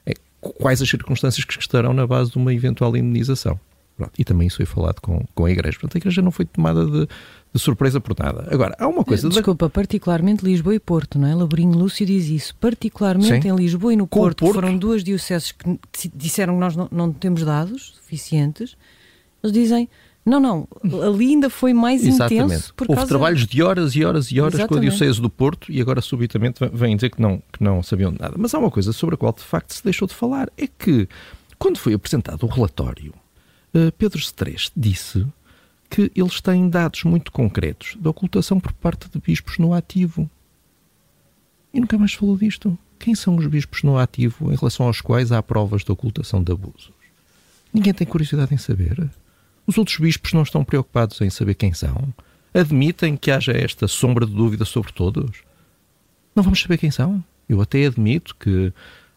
é 0.06 0.14
quais 0.40 0.82
as 0.82 0.90
circunstâncias 0.90 1.44
que 1.44 1.58
estarão 1.60 1.94
na 1.94 2.06
base 2.06 2.32
de 2.32 2.38
uma 2.38 2.54
eventual 2.54 2.96
indemnização. 2.96 3.60
Pronto. 3.98 4.14
E 4.18 4.24
também 4.24 4.48
isso 4.48 4.58
foi 4.58 4.66
falado 4.66 5.00
com, 5.00 5.26
com 5.34 5.46
a 5.46 5.52
igreja. 5.52 5.78
Portanto, 5.80 5.96
a 5.96 6.00
igreja 6.00 6.22
não 6.22 6.32
foi 6.32 6.46
tomada 6.46 6.86
de, 6.86 7.08
de 7.54 7.60
surpresa 7.60 8.00
por 8.00 8.18
nada. 8.18 8.48
Agora, 8.52 8.76
há 8.80 8.88
uma 8.88 9.04
coisa... 9.04 9.30
Desculpa, 9.30 9.66
da... 9.66 9.70
particularmente 9.70 10.44
Lisboa 10.44 10.76
e 10.76 10.80
Porto, 10.80 11.20
não 11.20 11.28
é? 11.28 11.36
Labrinho 11.36 11.78
Lúcio 11.78 12.06
diz 12.06 12.28
isso. 12.28 12.56
Particularmente 12.56 13.44
Sim. 13.44 13.50
em 13.50 13.56
Lisboa 13.56 13.94
e 13.94 13.96
no 13.96 14.08
Porto, 14.08 14.40
Porto, 14.40 14.54
foram 14.54 14.78
duas 14.78 15.04
dioceses 15.04 15.52
que 15.52 15.80
disseram 16.16 16.56
que 16.56 16.60
nós 16.60 16.76
não, 16.76 16.88
não 16.92 17.12
temos 17.12 17.44
dados 17.44 17.94
suficientes. 18.02 18.76
Eles 19.44 19.54
dizem 19.54 19.90
não, 20.26 20.40
não, 20.40 20.68
ali 21.04 21.30
ainda 21.30 21.50
foi 21.50 21.74
mais 21.74 22.06
Exatamente. 22.06 22.46
intenso. 22.46 22.74
Por 22.76 22.86
Houve 22.86 22.96
causa... 22.96 23.10
trabalhos 23.10 23.48
de 23.48 23.64
horas 23.64 23.96
e 23.96 24.04
horas 24.06 24.32
e 24.32 24.40
horas 24.40 24.54
Exatamente. 24.54 24.70
com 24.70 24.76
a 24.78 24.80
Diocese 24.80 25.22
do 25.22 25.30
Porto 25.30 25.72
e 25.72 25.82
agora 25.82 26.00
subitamente 26.00 26.60
vêm 26.72 26.96
dizer 26.96 27.10
que 27.10 27.22
não, 27.22 27.42
que 27.52 27.64
não 27.64 27.82
sabiam 27.82 28.12
nada. 28.12 28.36
Mas 28.38 28.54
há 28.54 28.60
uma 28.60 28.70
coisa 28.70 28.94
sobre 28.94 29.16
a 29.16 29.18
qual 29.18 29.34
de 29.34 29.42
facto 29.42 29.74
se 29.74 29.84
deixou 29.84 30.08
de 30.08 30.14
falar: 30.14 30.50
é 30.58 30.68
que 30.68 31.08
quando 31.58 31.78
foi 31.78 31.94
apresentado 31.94 32.44
o 32.44 32.48
relatório, 32.48 33.14
eh, 33.74 33.92
Pedro 33.98 34.20
Stress 34.20 34.72
disse 34.78 35.26
que 35.90 36.12
eles 36.16 36.40
têm 36.40 36.70
dados 36.70 37.04
muito 37.04 37.32
concretos 37.32 37.98
de 38.00 38.08
ocultação 38.08 38.60
por 38.60 38.72
parte 38.74 39.10
de 39.10 39.20
bispos 39.20 39.58
no 39.58 39.74
ativo. 39.74 40.30
E 41.74 41.80
nunca 41.80 41.98
mais 41.98 42.14
falou 42.14 42.38
disto. 42.38 42.78
Quem 43.00 43.16
são 43.16 43.36
os 43.36 43.48
bispos 43.48 43.82
no 43.82 43.98
ativo 43.98 44.52
em 44.52 44.56
relação 44.56 44.86
aos 44.86 45.02
quais 45.02 45.32
há 45.32 45.42
provas 45.42 45.84
de 45.84 45.92
ocultação 45.92 46.44
de 46.44 46.52
abusos? 46.52 46.92
Ninguém 47.74 47.94
tem 47.94 48.06
curiosidade 48.06 48.54
em 48.54 48.58
saber. 48.58 49.10
Os 49.72 49.78
outros 49.78 49.98
bispos 50.00 50.34
não 50.34 50.44
estão 50.44 50.66
preocupados 50.66 51.22
em 51.22 51.30
saber 51.30 51.54
quem 51.54 51.74
são? 51.74 52.14
Admitem 52.54 53.16
que 53.16 53.32
haja 53.32 53.54
esta 53.54 53.88
sombra 53.88 54.26
de 54.26 54.34
dúvida 54.34 54.66
sobre 54.66 54.92
todos? 54.92 55.32
Não 56.36 56.44
vamos 56.44 56.62
saber 56.62 56.78
quem 56.78 56.92
são? 56.92 57.24
Eu 57.48 57.62
até 57.62 57.86
admito 57.86 58.36
que 58.36 58.74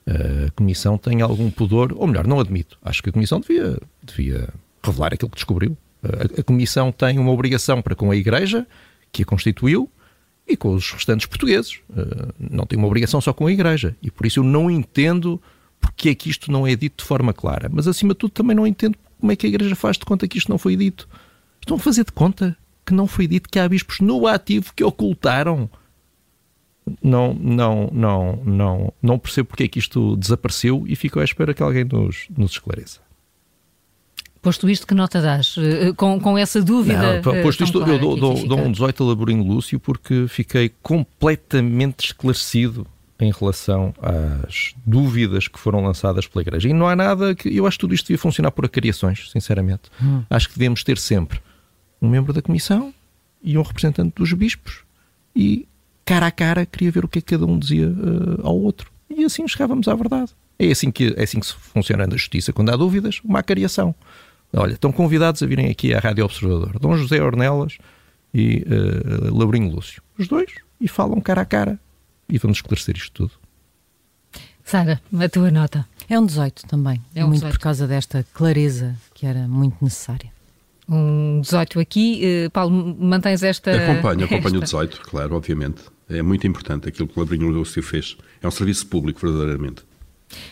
a 0.07 0.53
Comissão 0.53 0.97
tem 0.97 1.23
algum 1.23 1.51
pudor, 1.51 1.93
ou 1.97 2.07
melhor, 2.07 2.25
não 2.25 2.39
admito. 2.39 2.79
Acho 2.85 3.03
que 3.03 3.11
a 3.11 3.13
Comissão 3.13 3.41
devia, 3.41 3.77
devia 4.01 4.49
revelar 4.81 5.13
aquilo 5.13 5.29
que 5.29 5.39
descobriu. 5.39 5.77
A, 6.05 6.41
a 6.41 6.45
Comissão 6.45 6.93
tem 6.93 7.19
uma 7.19 7.33
obrigação 7.33 7.83
para 7.83 7.97
com 7.97 8.13
a 8.13 8.17
Igreja, 8.17 8.65
que 9.11 9.23
a 9.23 9.27
constituiu, 9.27 9.91
e 10.47 10.57
com 10.57 10.73
os 10.73 10.93
restantes 10.93 11.27
portugueses. 11.27 11.81
Não 12.39 12.65
tem 12.65 12.79
uma 12.79 12.87
obrigação 12.87 13.21
só 13.21 13.33
com 13.33 13.49
a 13.49 13.53
Igreja. 13.53 13.97
E 14.01 14.09
por 14.09 14.25
isso 14.25 14.39
eu 14.39 14.45
não 14.45 14.71
entendo 14.71 15.43
porque 15.81 16.11
é 16.11 16.15
que 16.15 16.31
isto 16.31 16.53
não 16.53 16.65
é 16.65 16.77
dito 16.77 17.03
de 17.03 17.09
forma 17.09 17.33
clara. 17.33 17.69
Mas 17.73 17.89
acima 17.89 18.15
de 18.15 18.21
tudo 18.21 18.31
também 18.31 18.55
não 18.55 18.65
entendo 18.65 18.97
como 19.25 19.33
é 19.33 19.37
que 19.37 19.47
a 19.47 19.49
Igreja 19.49 19.75
faz 19.75 19.97
de 19.97 20.05
conta 20.05 20.29
que 20.29 20.37
isto 20.37 20.51
não 20.51 20.59
foi 20.59 20.77
dito? 20.77 21.09
Estão 21.59 21.79
a 21.79 21.81
fazer 21.81 22.05
de 22.05 22.13
conta 22.13 22.55
que 22.85 22.93
não 22.93 23.07
foi 23.07 23.27
dito 23.27 23.49
que 23.49 23.59
há 23.59 23.67
bispos 23.67 24.01
no 24.01 24.27
ativo 24.27 24.71
que 24.77 24.85
ocultaram. 24.85 25.71
Não, 27.03 27.33
não, 27.33 27.89
não, 27.91 28.37
não, 28.45 28.93
não 29.01 29.19
percebo 29.19 29.49
porque 29.49 29.63
é 29.63 29.69
que 29.69 29.79
isto 29.79 30.15
desapareceu 30.17 30.85
e 30.87 30.95
fico 30.95 31.21
à 31.21 31.25
espera 31.25 31.55
que 31.55 31.63
alguém 31.63 31.85
nos, 31.85 32.27
nos 32.37 32.51
esclareça. 32.51 33.01
Posto 34.43 34.69
isto, 34.69 34.87
que 34.87 34.93
nota 34.93 35.23
dás? 35.23 35.57
Com, 35.97 36.21
com 36.21 36.37
essa 36.37 36.61
dúvida? 36.61 37.23
Não, 37.23 37.43
posto 37.43 37.65
isto, 37.65 37.79
eu 37.79 37.99
dou, 37.99 38.17
dou, 38.19 38.47
dou 38.47 38.59
um 38.59 38.71
18 38.71 39.03
a 39.03 39.07
Laborinho 39.07 39.43
Lúcio 39.43 39.81
porque 39.81 40.27
fiquei 40.29 40.71
completamente 40.83 42.05
esclarecido 42.05 42.87
em 43.21 43.31
relação 43.31 43.95
às 44.03 44.75
dúvidas 44.85 45.49
que 45.49 45.59
foram 45.59 45.83
lançadas 45.83 46.27
pela 46.27 46.43
Igreja. 46.43 46.69
E 46.69 46.73
não 46.73 46.89
há 46.89 46.97
nada 46.97 47.35
que. 47.35 47.55
Eu 47.55 47.67
acho 47.67 47.79
que 47.79 47.83
tudo 47.83 47.95
isto 47.95 48.07
devia 48.07 48.19
funcionar 48.19 48.51
por 48.51 48.65
acariações, 48.65 49.31
sinceramente. 49.31 49.83
Hum. 50.03 50.23
Acho 50.29 50.49
que 50.49 50.59
devemos 50.59 50.83
ter 50.83 50.99
sempre 50.99 51.41
um 52.03 52.09
membro 52.09 52.33
da 52.33 52.43
Comissão 52.43 52.93
e 53.43 53.57
um 53.57 53.63
representante 53.63 54.15
dos 54.17 54.33
bispos 54.33 54.85
e, 55.35 55.67
cara 56.05 56.27
a 56.27 56.31
cara, 56.31 56.67
queria 56.67 56.91
ver 56.91 57.05
o 57.05 57.09
que 57.09 57.19
é 57.19 57.23
que 57.23 57.35
cada 57.35 57.47
um 57.47 57.59
dizia 57.59 57.89
uh, 57.89 58.47
ao 58.47 58.57
outro. 58.59 58.91
E 59.09 59.25
assim 59.25 59.47
chegávamos 59.47 59.89
à 59.89 59.95
verdade. 59.95 60.33
É 60.59 60.71
assim 60.71 60.91
que, 60.91 61.15
é 61.17 61.23
assim 61.23 61.41
que 61.41 61.47
funciona 61.47 62.07
na 62.07 62.17
justiça. 62.17 62.53
Quando 62.53 62.71
há 62.71 62.77
dúvidas, 62.77 63.21
uma 63.25 63.41
acariação. 63.41 63.95
Olha, 64.53 64.75
estão 64.75 64.93
convidados 64.93 65.43
a 65.43 65.47
virem 65.47 65.69
aqui 65.69 65.93
à 65.93 65.99
Rádio 65.99 66.25
Observador. 66.25 66.79
Dom 66.79 66.97
José 66.97 67.21
Ornelas 67.21 67.79
e 68.33 68.65
uh, 68.67 69.37
Labrinho 69.37 69.71
Lúcio. 69.71 70.03
Os 70.17 70.29
dois. 70.29 70.53
E 70.81 70.87
falam 70.87 71.21
cara 71.21 71.43
a 71.43 71.45
cara 71.45 71.81
e 72.29 72.39
vamos 72.39 72.59
esclarecer 72.59 72.97
isto 72.97 73.13
tudo. 73.13 73.33
Sara, 74.65 75.01
a 75.21 75.29
tua 75.29 75.51
nota? 75.51 75.87
É 76.09 76.19
um 76.19 76.25
18 76.25 76.67
também, 76.67 77.01
é 77.15 77.25
um 77.25 77.29
muito 77.29 77.41
18. 77.41 77.53
por 77.53 77.63
causa 77.63 77.87
desta 77.87 78.27
clareza 78.33 78.97
que 79.15 79.27
era 79.27 79.47
muito 79.47 79.77
necessária. 79.83 80.33
Um 80.89 81.41
18 81.41 81.81
aqui. 81.81 82.47
Uh, 82.47 82.51
Paulo, 82.51 82.97
mantens 82.99 83.43
esta. 83.43 83.71
Acompanho, 83.75 84.25
acompanho 84.25 84.63
esta... 84.63 84.77
o 84.77 84.87
18, 84.87 85.01
claro, 85.01 85.35
obviamente. 85.37 85.83
É 86.09 86.21
muito 86.21 86.47
importante 86.47 86.89
aquilo 86.89 87.09
que 87.09 87.19
o 87.19 87.23
Labrinho 87.23 87.49
Lúcio 87.49 87.83
fez. 87.83 88.17
É 88.43 88.47
um 88.47 88.51
serviço 88.51 88.87
público, 88.87 89.21
verdadeiramente. 89.21 89.83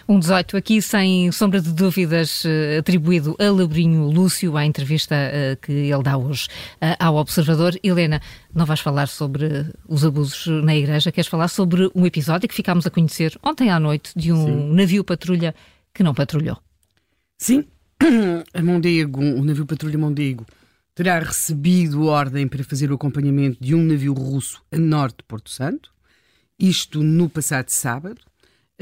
Um 0.08 0.18
18 0.18 0.56
aqui, 0.56 0.82
sem 0.82 1.30
sombra 1.32 1.60
de 1.60 1.72
dúvidas, 1.72 2.44
eh, 2.44 2.78
atribuído 2.78 3.36
a 3.38 3.50
Labrinho 3.50 4.10
Lúcio, 4.10 4.56
à 4.56 4.64
entrevista 4.64 5.14
eh, 5.14 5.56
que 5.60 5.72
ele 5.72 6.02
dá 6.02 6.16
hoje 6.16 6.48
eh, 6.80 6.96
ao 6.98 7.16
Observador. 7.16 7.78
Helena, 7.82 8.20
não 8.54 8.66
vais 8.66 8.80
falar 8.80 9.06
sobre 9.06 9.66
os 9.88 10.04
abusos 10.04 10.46
na 10.64 10.74
Igreja, 10.74 11.12
queres 11.12 11.28
falar 11.28 11.48
sobre 11.48 11.90
um 11.94 12.04
episódio 12.06 12.48
que 12.48 12.54
ficámos 12.54 12.86
a 12.86 12.90
conhecer 12.90 13.38
ontem 13.42 13.70
à 13.70 13.78
noite 13.78 14.12
de 14.16 14.32
um 14.32 14.46
Sim. 14.46 14.74
navio 14.74 15.04
patrulha 15.04 15.54
que 15.94 16.02
não 16.02 16.14
patrulhou. 16.14 16.58
Sim, 17.38 17.64
a 18.54 18.62
Mondego, 18.62 19.20
o 19.20 19.44
navio 19.44 19.66
patrulha 19.66 19.98
Mondego, 19.98 20.46
terá 20.94 21.18
recebido 21.18 22.06
ordem 22.06 22.46
para 22.46 22.64
fazer 22.64 22.90
o 22.90 22.94
acompanhamento 22.94 23.58
de 23.60 23.74
um 23.74 23.82
navio 23.82 24.12
russo 24.12 24.62
a 24.70 24.78
norte 24.78 25.18
de 25.18 25.24
Porto 25.24 25.50
Santo, 25.50 25.90
isto 26.58 27.02
no 27.02 27.28
passado 27.28 27.70
sábado. 27.70 28.20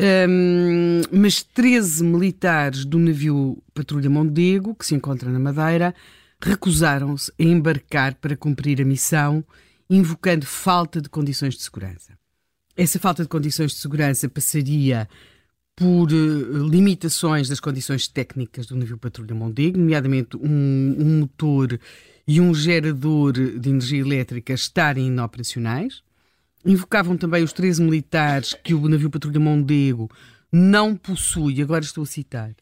Um, 0.01 1.03
mas 1.13 1.43
13 1.43 2.03
militares 2.03 2.87
do 2.87 2.99
navio 2.99 3.63
Patrulha 3.75 4.09
Mondego, 4.09 4.75
que 4.75 4.87
se 4.87 4.95
encontra 4.95 5.31
na 5.31 5.39
Madeira, 5.39 5.95
recusaram-se 6.41 7.31
a 7.39 7.43
embarcar 7.43 8.15
para 8.15 8.35
cumprir 8.35 8.81
a 8.81 8.85
missão, 8.85 9.45
invocando 9.91 10.47
falta 10.47 11.03
de 11.03 11.11
condições 11.11 11.55
de 11.55 11.63
segurança. 11.63 12.19
Essa 12.75 12.99
falta 12.99 13.23
de 13.23 13.29
condições 13.29 13.73
de 13.73 13.79
segurança 13.79 14.27
passaria 14.27 15.07
por 15.77 16.11
uh, 16.11 16.69
limitações 16.69 17.51
das 17.51 17.61
condições 17.61 18.09
técnicas 18.09 18.67
do 18.67 18.77
navio 18.77 18.97
Patrulha 18.97 19.35
Mondego, 19.35 19.77
nomeadamente 19.77 20.35
um, 20.37 20.97
um 20.99 21.21
motor 21.21 21.79
e 22.27 22.41
um 22.41 22.55
gerador 22.55 23.33
de 23.33 23.69
energia 23.69 24.01
elétrica 24.01 24.55
estarem 24.55 25.09
inoperacionais. 25.09 26.03
Invocavam 26.65 27.17
também 27.17 27.43
os 27.43 27.53
três 27.53 27.79
militares 27.79 28.55
que 28.55 28.75
o 28.75 28.89
navio 28.89 29.11
Patrulha 29.11 29.41
Mondego 29.41 30.11
não 30.53 30.97
possui, 30.97 31.63
agora 31.63 31.85
estou 31.85 32.05
a 32.05 32.07
citar, 32.07 32.55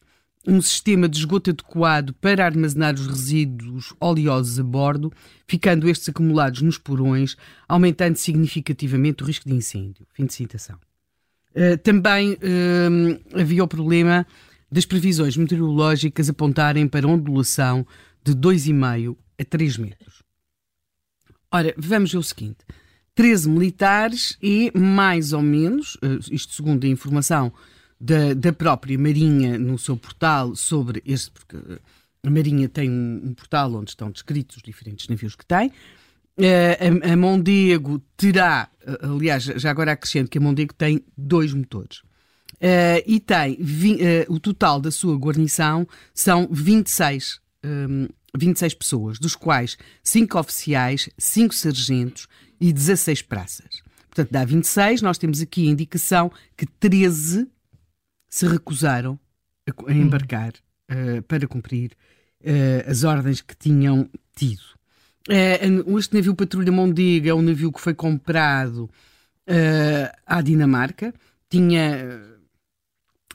um 0.47 0.61
sistema 0.61 1.09
de 1.09 1.17
esgoto 1.17 1.49
adequado 1.49 2.13
para 2.13 2.45
armazenar 2.45 2.95
os 2.95 3.07
resíduos 3.07 3.93
oleosos 3.99 4.59
a 4.59 4.63
bordo, 4.63 5.11
ficando 5.45 5.89
estes 5.89 6.09
acumulados 6.09 6.61
nos 6.61 6.77
porões, 6.77 7.35
aumentando 7.67 8.15
significativamente 8.15 9.21
o 9.21 9.25
risco 9.25 9.49
de 9.49 9.55
incêndio. 9.55 10.07
Fim 10.13 10.25
de 10.25 10.33
citação. 10.33 10.77
Uh, 11.51 11.77
também 11.79 12.33
uh, 12.33 13.39
havia 13.39 13.63
o 13.63 13.67
problema 13.67 14.25
das 14.71 14.85
previsões 14.85 15.35
meteorológicas 15.35 16.29
apontarem 16.29 16.87
para 16.87 17.07
ondulação 17.07 17.85
de 18.23 18.33
2,5 18.33 19.17
a 19.39 19.43
3 19.43 19.77
metros. 19.77 20.23
Ora, 21.51 21.73
vamos 21.77 22.11
ver 22.11 22.17
o 22.19 22.23
seguinte. 22.23 22.59
13 23.19 23.49
militares 23.49 24.37
e 24.41 24.71
mais 24.73 25.33
ou 25.33 25.41
menos, 25.41 25.97
eh, 26.01 26.19
isto 26.31 26.53
segundo 26.53 26.85
a 26.85 26.87
informação 26.87 27.51
da, 27.99 28.33
da 28.33 28.53
própria 28.53 28.97
Marinha 28.97 29.59
no 29.59 29.77
seu 29.77 29.97
portal 29.97 30.55
sobre 30.55 31.03
este, 31.05 31.29
porque 31.31 31.57
eh, 31.57 31.79
a 32.23 32.29
Marinha 32.29 32.69
tem 32.69 32.89
um, 32.89 33.21
um 33.25 33.33
portal 33.33 33.73
onde 33.73 33.89
estão 33.89 34.09
descritos 34.09 34.55
os 34.55 34.63
diferentes 34.63 35.09
navios 35.09 35.35
que 35.35 35.45
tem. 35.45 35.67
Uh, 36.37 37.03
a, 37.09 37.11
a, 37.11 37.17
Mondego 37.17 38.01
terá, 38.15 38.69
aliás, 39.01 39.43
já 39.43 39.69
agora 39.69 39.91
acrescento 39.91 40.29
que 40.29 40.37
a 40.37 40.41
Mondego 40.41 40.73
tem 40.73 41.03
dois 41.17 41.51
motores. 41.53 41.97
Uh, 42.53 43.03
e 43.05 43.19
tem 43.19 43.57
vi, 43.59 43.95
uh, 43.95 44.33
o 44.33 44.39
total 44.39 44.79
da 44.79 44.91
sua 44.91 45.17
guarnição 45.17 45.85
são 46.13 46.47
26, 46.49 47.41
um, 47.65 48.07
26 48.37 48.73
pessoas, 48.73 49.19
dos 49.19 49.35
quais 49.35 49.77
5 50.03 50.39
oficiais, 50.39 51.09
5 51.17 51.53
sargentos 51.53 52.27
e 52.59 52.71
16 52.71 53.21
praças. 53.23 53.81
Portanto, 54.09 54.31
dá 54.31 54.43
26. 54.43 55.01
Nós 55.01 55.17
temos 55.17 55.41
aqui 55.41 55.67
a 55.67 55.71
indicação 55.71 56.31
que 56.57 56.65
13 56.65 57.47
se 58.29 58.47
recusaram 58.47 59.19
a, 59.87 59.93
embarcar 59.93 60.53
uh, 60.91 61.21
para 61.23 61.47
cumprir 61.47 61.91
uh, 62.41 62.89
as 62.89 63.03
ordens 63.03 63.41
que 63.41 63.55
tinham 63.55 64.09
tido. 64.35 64.61
Uh, 65.27 65.97
este 65.97 66.15
navio 66.15 66.35
Patrulha 66.35 66.71
Mondega 66.71 67.29
é 67.29 67.33
um 67.33 67.41
navio 67.41 67.71
que 67.71 67.81
foi 67.81 67.93
comprado 67.93 68.89
à 70.27 70.41
Dinamarca. 70.43 71.11
Tinha 71.49 72.38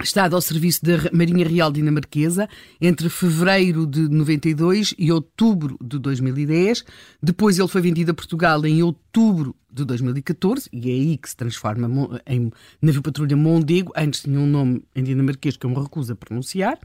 estado 0.03 0.35
ao 0.35 0.43
serviço 0.43 0.85
da 0.85 1.11
Marinha 1.13 1.47
Real 1.47 1.71
Dinamarquesa 1.71 2.49
entre 2.81 3.09
fevereiro 3.09 3.87
de 3.87 4.09
92 4.09 4.95
e 4.99 5.13
outubro 5.13 5.79
de 5.81 5.99
2010. 5.99 6.85
Depois 7.23 7.59
ele 7.59 7.69
foi 7.69 7.81
vendido 7.81 8.11
a 8.11 8.15
Portugal 8.15 8.65
em 8.67 8.83
outubro 8.83 9.55
de 9.71 9.85
2014 9.85 10.69
e 10.73 10.91
é 10.91 10.93
aí 10.93 11.17
que 11.17 11.29
se 11.29 11.37
transforma 11.37 11.89
em 12.27 12.51
navio 12.83 13.03
patrulha 13.03 13.37
Mondego. 13.37 13.93
Antes 13.97 14.23
tinha 14.23 14.39
um 14.39 14.47
nome 14.47 14.83
em 14.97 15.03
dinamarquês 15.05 15.57
que 15.57 15.65
eu 15.65 15.71
me 15.71 15.77
recuso 15.81 16.13
a 16.13 16.17
pronunciar. 16.17 16.79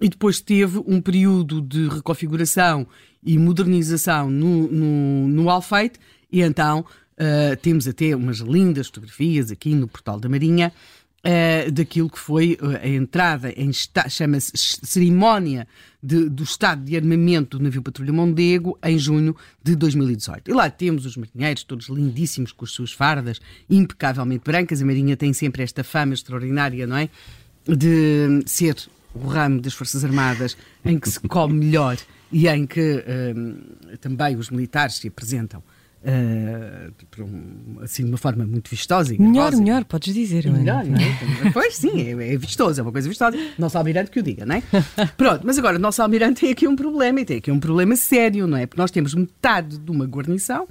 E 0.00 0.08
depois 0.08 0.40
teve 0.40 0.82
um 0.86 1.00
período 1.00 1.60
de 1.60 1.88
reconfiguração 1.88 2.86
e 3.22 3.38
modernização 3.38 4.30
no, 4.30 4.68
no, 4.70 5.28
no 5.28 5.50
Alfeite 5.50 5.98
e 6.30 6.42
então 6.42 6.80
uh, 6.80 7.56
temos 7.60 7.86
até 7.86 8.14
umas 8.16 8.38
lindas 8.38 8.86
fotografias 8.86 9.50
aqui 9.50 9.74
no 9.74 9.86
portal 9.86 10.18
da 10.18 10.28
Marinha 10.28 10.72
uh, 11.24 11.70
daquilo 11.72 12.10
que 12.10 12.18
foi 12.18 12.58
eh, 12.60 12.86
a 12.86 12.88
entrada 12.88 13.50
em 13.56 13.70
chama-se 13.72 14.52
cerimónia 14.54 15.66
de, 16.02 16.28
do 16.28 16.42
estado 16.42 16.84
de 16.84 16.96
armamento 16.96 17.58
do 17.58 17.64
navio 17.64 17.82
Patrulha 17.82 18.12
Mondego 18.12 18.78
em 18.82 18.98
junho 18.98 19.34
de 19.62 19.74
2018. 19.74 20.50
E 20.50 20.54
lá 20.54 20.68
temos 20.68 21.06
os 21.06 21.16
marinheiros 21.16 21.64
todos 21.64 21.88
lindíssimos 21.88 22.52
com 22.52 22.64
as 22.64 22.70
suas 22.70 22.92
fardas 22.92 23.40
impecavelmente 23.68 24.44
brancas. 24.44 24.82
A 24.82 24.84
Marinha 24.84 25.16
tem 25.16 25.32
sempre 25.32 25.62
esta 25.62 25.82
fama 25.82 26.12
extraordinária, 26.12 26.86
não 26.86 26.96
é? 26.96 27.08
De 27.66 28.42
ser 28.44 28.76
o 29.14 29.26
ramo 29.26 29.60
das 29.60 29.72
Forças 29.72 30.04
Armadas 30.04 30.56
em 30.84 30.98
que 30.98 31.08
se 31.08 31.20
come 31.20 31.54
melhor 31.54 31.96
e 32.30 32.48
em 32.48 32.66
que 32.66 33.02
um, 33.34 33.56
também 34.00 34.36
os 34.36 34.50
militares 34.50 34.96
se 34.96 35.08
apresentam 35.08 35.62
Uh, 36.04 37.82
assim, 37.82 38.04
de 38.04 38.10
uma 38.10 38.18
forma 38.18 38.44
muito 38.44 38.68
vistosa. 38.68 39.14
E 39.14 39.18
melhor, 39.18 39.32
gravosa. 39.44 39.62
melhor, 39.62 39.84
podes 39.84 40.12
dizer. 40.12 40.50
Melhor, 40.50 40.84
não 40.84 40.98
é? 40.98 41.50
pois 41.50 41.76
sim, 41.76 41.98
é, 42.02 42.34
é 42.34 42.36
vistoso, 42.36 42.78
é 42.78 42.82
uma 42.82 42.92
coisa 42.92 43.08
vistosa. 43.08 43.38
Nosso 43.58 43.78
almirante 43.78 44.10
que 44.10 44.20
o 44.20 44.22
diga, 44.22 44.44
não 44.44 44.56
é? 44.56 44.62
Pronto, 45.16 45.46
mas 45.46 45.58
agora, 45.58 45.76
o 45.76 45.80
nosso 45.80 46.02
almirante 46.02 46.42
tem 46.42 46.50
aqui 46.50 46.68
um 46.68 46.76
problema 46.76 47.20
e 47.20 47.24
tem 47.24 47.38
aqui 47.38 47.50
um 47.50 47.58
problema 47.58 47.96
sério, 47.96 48.46
não 48.46 48.58
é? 48.58 48.66
Porque 48.66 48.80
nós 48.80 48.90
temos 48.90 49.14
metade 49.14 49.78
de 49.78 49.90
uma 49.90 50.04
guarnição 50.04 50.68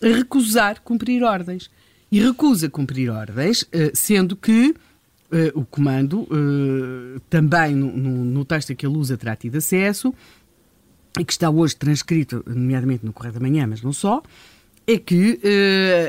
a 0.00 0.06
recusar 0.06 0.80
cumprir 0.82 1.24
ordens. 1.24 1.68
E 2.12 2.20
recusa 2.20 2.70
cumprir 2.70 3.10
ordens, 3.10 3.62
uh, 3.62 3.90
sendo 3.92 4.36
que 4.36 4.72
uh, 5.32 5.58
o 5.58 5.64
comando, 5.64 6.28
também 7.28 7.74
no, 7.74 7.96
no, 7.96 8.24
no 8.24 8.44
texto 8.44 8.72
que 8.76 8.86
ele 8.86 8.96
usa, 8.96 9.16
terá 9.16 9.34
tido 9.34 9.56
acesso, 9.56 10.14
e 11.18 11.24
que 11.24 11.32
está 11.32 11.50
hoje 11.50 11.74
transcrito, 11.74 12.44
nomeadamente 12.46 13.04
no 13.04 13.12
Correio 13.12 13.34
da 13.34 13.40
Manhã, 13.40 13.66
mas 13.66 13.82
não 13.82 13.92
só, 13.92 14.22
é 14.86 14.98
que 14.98 15.40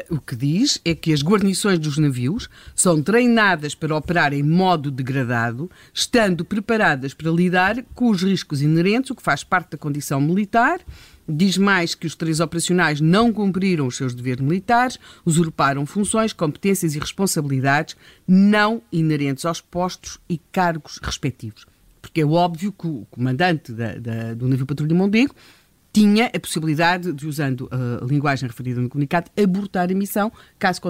uh, 0.09 0.15
o 0.15 0.21
que 0.21 0.35
diz 0.35 0.79
é 0.85 0.93
que 0.93 1.11
as 1.11 1.23
guarnições 1.23 1.79
dos 1.79 1.97
navios 1.97 2.47
são 2.75 3.01
treinadas 3.01 3.73
para 3.73 3.95
operar 3.95 4.33
em 4.33 4.43
modo 4.43 4.91
degradado, 4.91 5.69
estando 5.91 6.45
preparadas 6.45 7.13
para 7.13 7.31
lidar 7.31 7.83
com 7.95 8.09
os 8.09 8.21
riscos 8.21 8.61
inerentes, 8.61 9.09
o 9.09 9.15
que 9.15 9.23
faz 9.23 9.43
parte 9.43 9.71
da 9.71 9.77
condição 9.77 10.21
militar. 10.21 10.79
Diz 11.27 11.57
mais 11.57 11.95
que 11.95 12.05
os 12.05 12.15
três 12.15 12.39
operacionais 12.39 13.01
não 13.01 13.33
cumpriram 13.33 13.87
os 13.87 13.97
seus 13.97 14.13
deveres 14.13 14.41
militares, 14.41 14.99
usurparam 15.25 15.85
funções, 15.85 16.31
competências 16.31 16.95
e 16.95 16.99
responsabilidades 16.99 17.97
não 18.25 18.81
inerentes 18.91 19.43
aos 19.43 19.59
postos 19.59 20.19
e 20.29 20.37
cargos 20.51 20.99
respectivos. 21.01 21.65
porque 21.99 22.21
é 22.21 22.25
óbvio 22.25 22.71
que 22.71 22.87
o 22.87 23.05
comandante 23.11 23.73
da, 23.73 23.95
da, 23.95 24.33
do 24.33 24.47
navio 24.47 24.65
Patrulha 24.65 24.95
Mondego 24.95 25.35
tinha 25.97 26.31
a 26.33 26.39
possibilidade 26.39 27.11
de, 27.11 27.27
usando 27.27 27.69
a 27.71 28.05
linguagem 28.05 28.47
referida 28.47 28.79
no 28.79 28.89
comunicado, 28.89 29.31
abortar 29.41 29.91
a 29.91 29.95
missão, 29.95 30.31
caso 30.59 30.81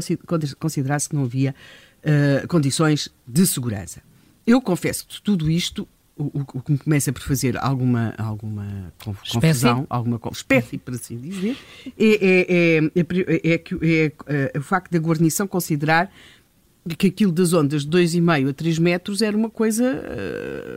considerasse 0.60 1.10
que 1.10 1.16
não 1.16 1.24
havia 1.24 1.56
uh, 2.04 2.48
condições 2.48 3.10
de 3.26 3.46
segurança. 3.48 4.02
Eu 4.46 4.62
confesso 4.62 5.06
que 5.08 5.22
tudo 5.22 5.50
isto 5.50 5.88
o, 6.18 6.32
o, 6.54 6.62
que 6.62 6.72
me 6.72 6.78
começa 6.80 7.14
por 7.14 7.22
fazer 7.22 7.58
alguma, 7.60 8.14
alguma 8.18 8.92
confusão, 9.00 9.86
alguma 9.88 10.20
espécie, 10.32 10.78
por 10.78 10.96
assim 10.96 11.18
dizer, 11.18 11.56
é, 11.86 12.06
é, 12.06 12.78
é, 12.78 12.92
é, 12.96 13.64
é, 14.26 14.52
é 14.54 14.58
o 14.58 14.64
facto 14.64 14.92
da 14.92 14.98
guarnição 14.98 15.48
considerar 15.48 16.12
que 16.96 17.08
aquilo 17.08 17.32
das 17.32 17.54
ondas 17.54 17.86
de 17.86 17.90
2,5 17.90 18.50
a 18.50 18.54
3 18.54 18.80
metros 18.80 19.22
era 19.22 19.36
uma 19.36 19.50
coisa. 19.50 20.02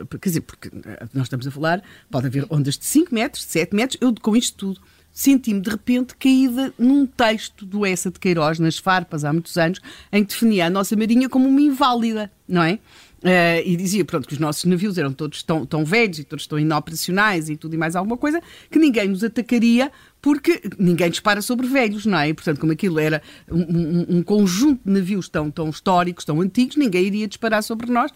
Uh, 0.03 0.17
quer 0.17 0.29
dizer, 0.29 0.41
porque 0.41 0.69
nós 1.13 1.23
estamos 1.23 1.47
a 1.47 1.51
falar, 1.51 1.83
pode 2.09 2.27
haver 2.27 2.45
ondas 2.49 2.77
de 2.77 2.85
5 2.85 3.13
metros, 3.13 3.45
de 3.45 3.51
7 3.51 3.75
metros, 3.75 3.97
eu 4.01 4.13
com 4.21 4.35
isto 4.35 4.57
tudo 4.57 4.81
senti-me 5.11 5.61
de 5.61 5.69
repente 5.69 6.15
caída 6.15 6.73
num 6.77 7.05
texto 7.05 7.65
do 7.65 7.85
Essa 7.85 8.09
de 8.09 8.19
Queiroz, 8.19 8.59
nas 8.59 8.77
farpas, 8.77 9.23
há 9.23 9.33
muitos 9.33 9.57
anos, 9.57 9.79
em 10.11 10.23
que 10.23 10.29
definia 10.33 10.67
a 10.67 10.69
nossa 10.69 10.95
marinha 10.95 11.29
como 11.29 11.47
uma 11.47 11.61
inválida, 11.61 12.31
não 12.47 12.63
é? 12.63 12.79
Uh, 13.23 13.61
e 13.63 13.75
dizia 13.75 14.03
pronto, 14.03 14.27
que 14.27 14.33
os 14.33 14.39
nossos 14.39 14.65
navios 14.65 14.97
eram 14.97 15.13
todos 15.13 15.43
tão, 15.43 15.63
tão 15.63 15.85
velhos 15.85 16.17
e 16.17 16.23
todos 16.23 16.47
tão 16.47 16.57
inoperacionais 16.57 17.49
e 17.49 17.55
tudo 17.55 17.75
e 17.75 17.77
mais 17.77 17.95
alguma 17.95 18.17
coisa, 18.17 18.41
que 18.71 18.79
ninguém 18.79 19.07
nos 19.09 19.23
atacaria 19.23 19.91
porque 20.19 20.59
ninguém 20.79 21.09
dispara 21.09 21.39
sobre 21.39 21.67
velhos, 21.67 22.03
não 22.05 22.17
é? 22.17 22.29
E, 22.29 22.33
portanto, 22.33 22.59
como 22.59 22.71
aquilo 22.71 22.99
era 22.99 23.21
um, 23.49 23.59
um, 23.59 24.05
um 24.17 24.23
conjunto 24.23 24.81
de 24.83 24.91
navios 24.91 25.29
tão, 25.29 25.51
tão 25.51 25.69
históricos, 25.69 26.25
tão 26.25 26.41
antigos, 26.41 26.75
ninguém 26.75 27.05
iria 27.05 27.27
disparar 27.27 27.61
sobre 27.61 27.91
nós. 27.91 28.11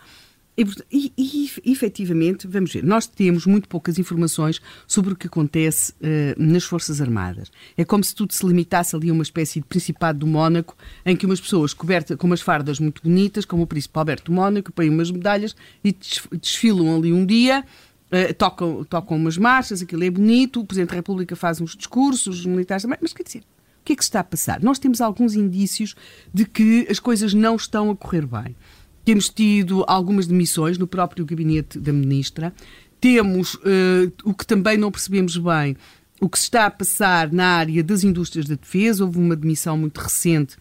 E, 0.57 1.11
e, 1.17 1.51
efetivamente, 1.65 2.47
vamos 2.47 2.71
ver, 2.71 2.83
nós 2.83 3.05
temos 3.05 3.45
muito 3.45 3.67
poucas 3.67 3.99
informações 3.99 4.61
sobre 4.87 5.13
o 5.13 5.15
que 5.15 5.27
acontece 5.27 5.91
uh, 5.93 5.95
nas 6.37 6.63
Forças 6.63 7.01
Armadas. 7.01 7.51
É 7.75 7.83
como 7.83 8.03
se 8.03 8.15
tudo 8.15 8.33
se 8.33 8.45
limitasse 8.45 8.95
ali 8.95 9.09
a 9.09 9.13
uma 9.13 9.23
espécie 9.23 9.59
de 9.59 9.65
Principado 9.65 10.19
do 10.19 10.27
Mónaco, 10.27 10.77
em 11.05 11.15
que 11.15 11.25
umas 11.25 11.41
pessoas 11.41 11.73
cobertas 11.73 12.15
com 12.17 12.25
umas 12.25 12.39
fardas 12.39 12.79
muito 12.79 13.03
bonitas, 13.03 13.43
como 13.43 13.63
o 13.63 13.67
Príncipe 13.67 13.99
Alberto 13.99 14.31
Mónaco, 14.31 14.71
põem 14.71 14.89
umas 14.89 15.11
medalhas 15.11 15.53
e 15.83 15.93
desfilam 16.39 16.95
ali 16.95 17.11
um 17.11 17.25
dia. 17.25 17.65
Uh, 18.05 18.33
tocam, 18.35 18.85
tocam 18.85 19.17
umas 19.17 19.37
marchas, 19.37 19.81
aquilo 19.81 20.05
é 20.05 20.09
bonito, 20.09 20.61
o 20.61 20.65
Presidente 20.65 20.89
da 20.89 20.95
República 20.95 21.35
faz 21.35 21.59
uns 21.59 21.75
discursos, 21.75 22.39
os 22.39 22.45
militares 22.45 22.83
também, 22.83 22.99
mas 23.01 23.11
quer 23.11 23.23
dizer, 23.23 23.39
o 23.39 23.83
que 23.83 23.93
é 23.93 23.95
que 23.95 24.03
se 24.03 24.09
está 24.09 24.21
a 24.21 24.23
passar? 24.23 24.61
Nós 24.61 24.79
temos 24.79 25.01
alguns 25.01 25.33
indícios 25.33 25.95
de 26.33 26.45
que 26.45 26.87
as 26.89 26.99
coisas 26.99 27.33
não 27.33 27.55
estão 27.55 27.89
a 27.89 27.95
correr 27.95 28.25
bem. 28.25 28.55
Temos 29.05 29.29
tido 29.29 29.85
algumas 29.87 30.25
demissões 30.25 30.77
no 30.77 30.87
próprio 30.87 31.23
gabinete 31.25 31.79
da 31.79 31.93
ministra. 31.93 32.51
Temos 32.99 33.53
uh, 33.53 34.11
o 34.23 34.33
que 34.33 34.45
também 34.45 34.77
não 34.77 34.91
percebemos 34.91 35.37
bem, 35.37 35.77
o 36.19 36.27
que 36.27 36.39
se 36.39 36.45
está 36.45 36.65
a 36.65 36.71
passar 36.71 37.31
na 37.31 37.45
área 37.45 37.83
das 37.83 38.03
indústrias 38.03 38.47
da 38.47 38.55
defesa. 38.55 39.05
Houve 39.05 39.19
uma 39.19 39.35
demissão 39.35 39.77
muito 39.77 39.99
recente 39.99 40.57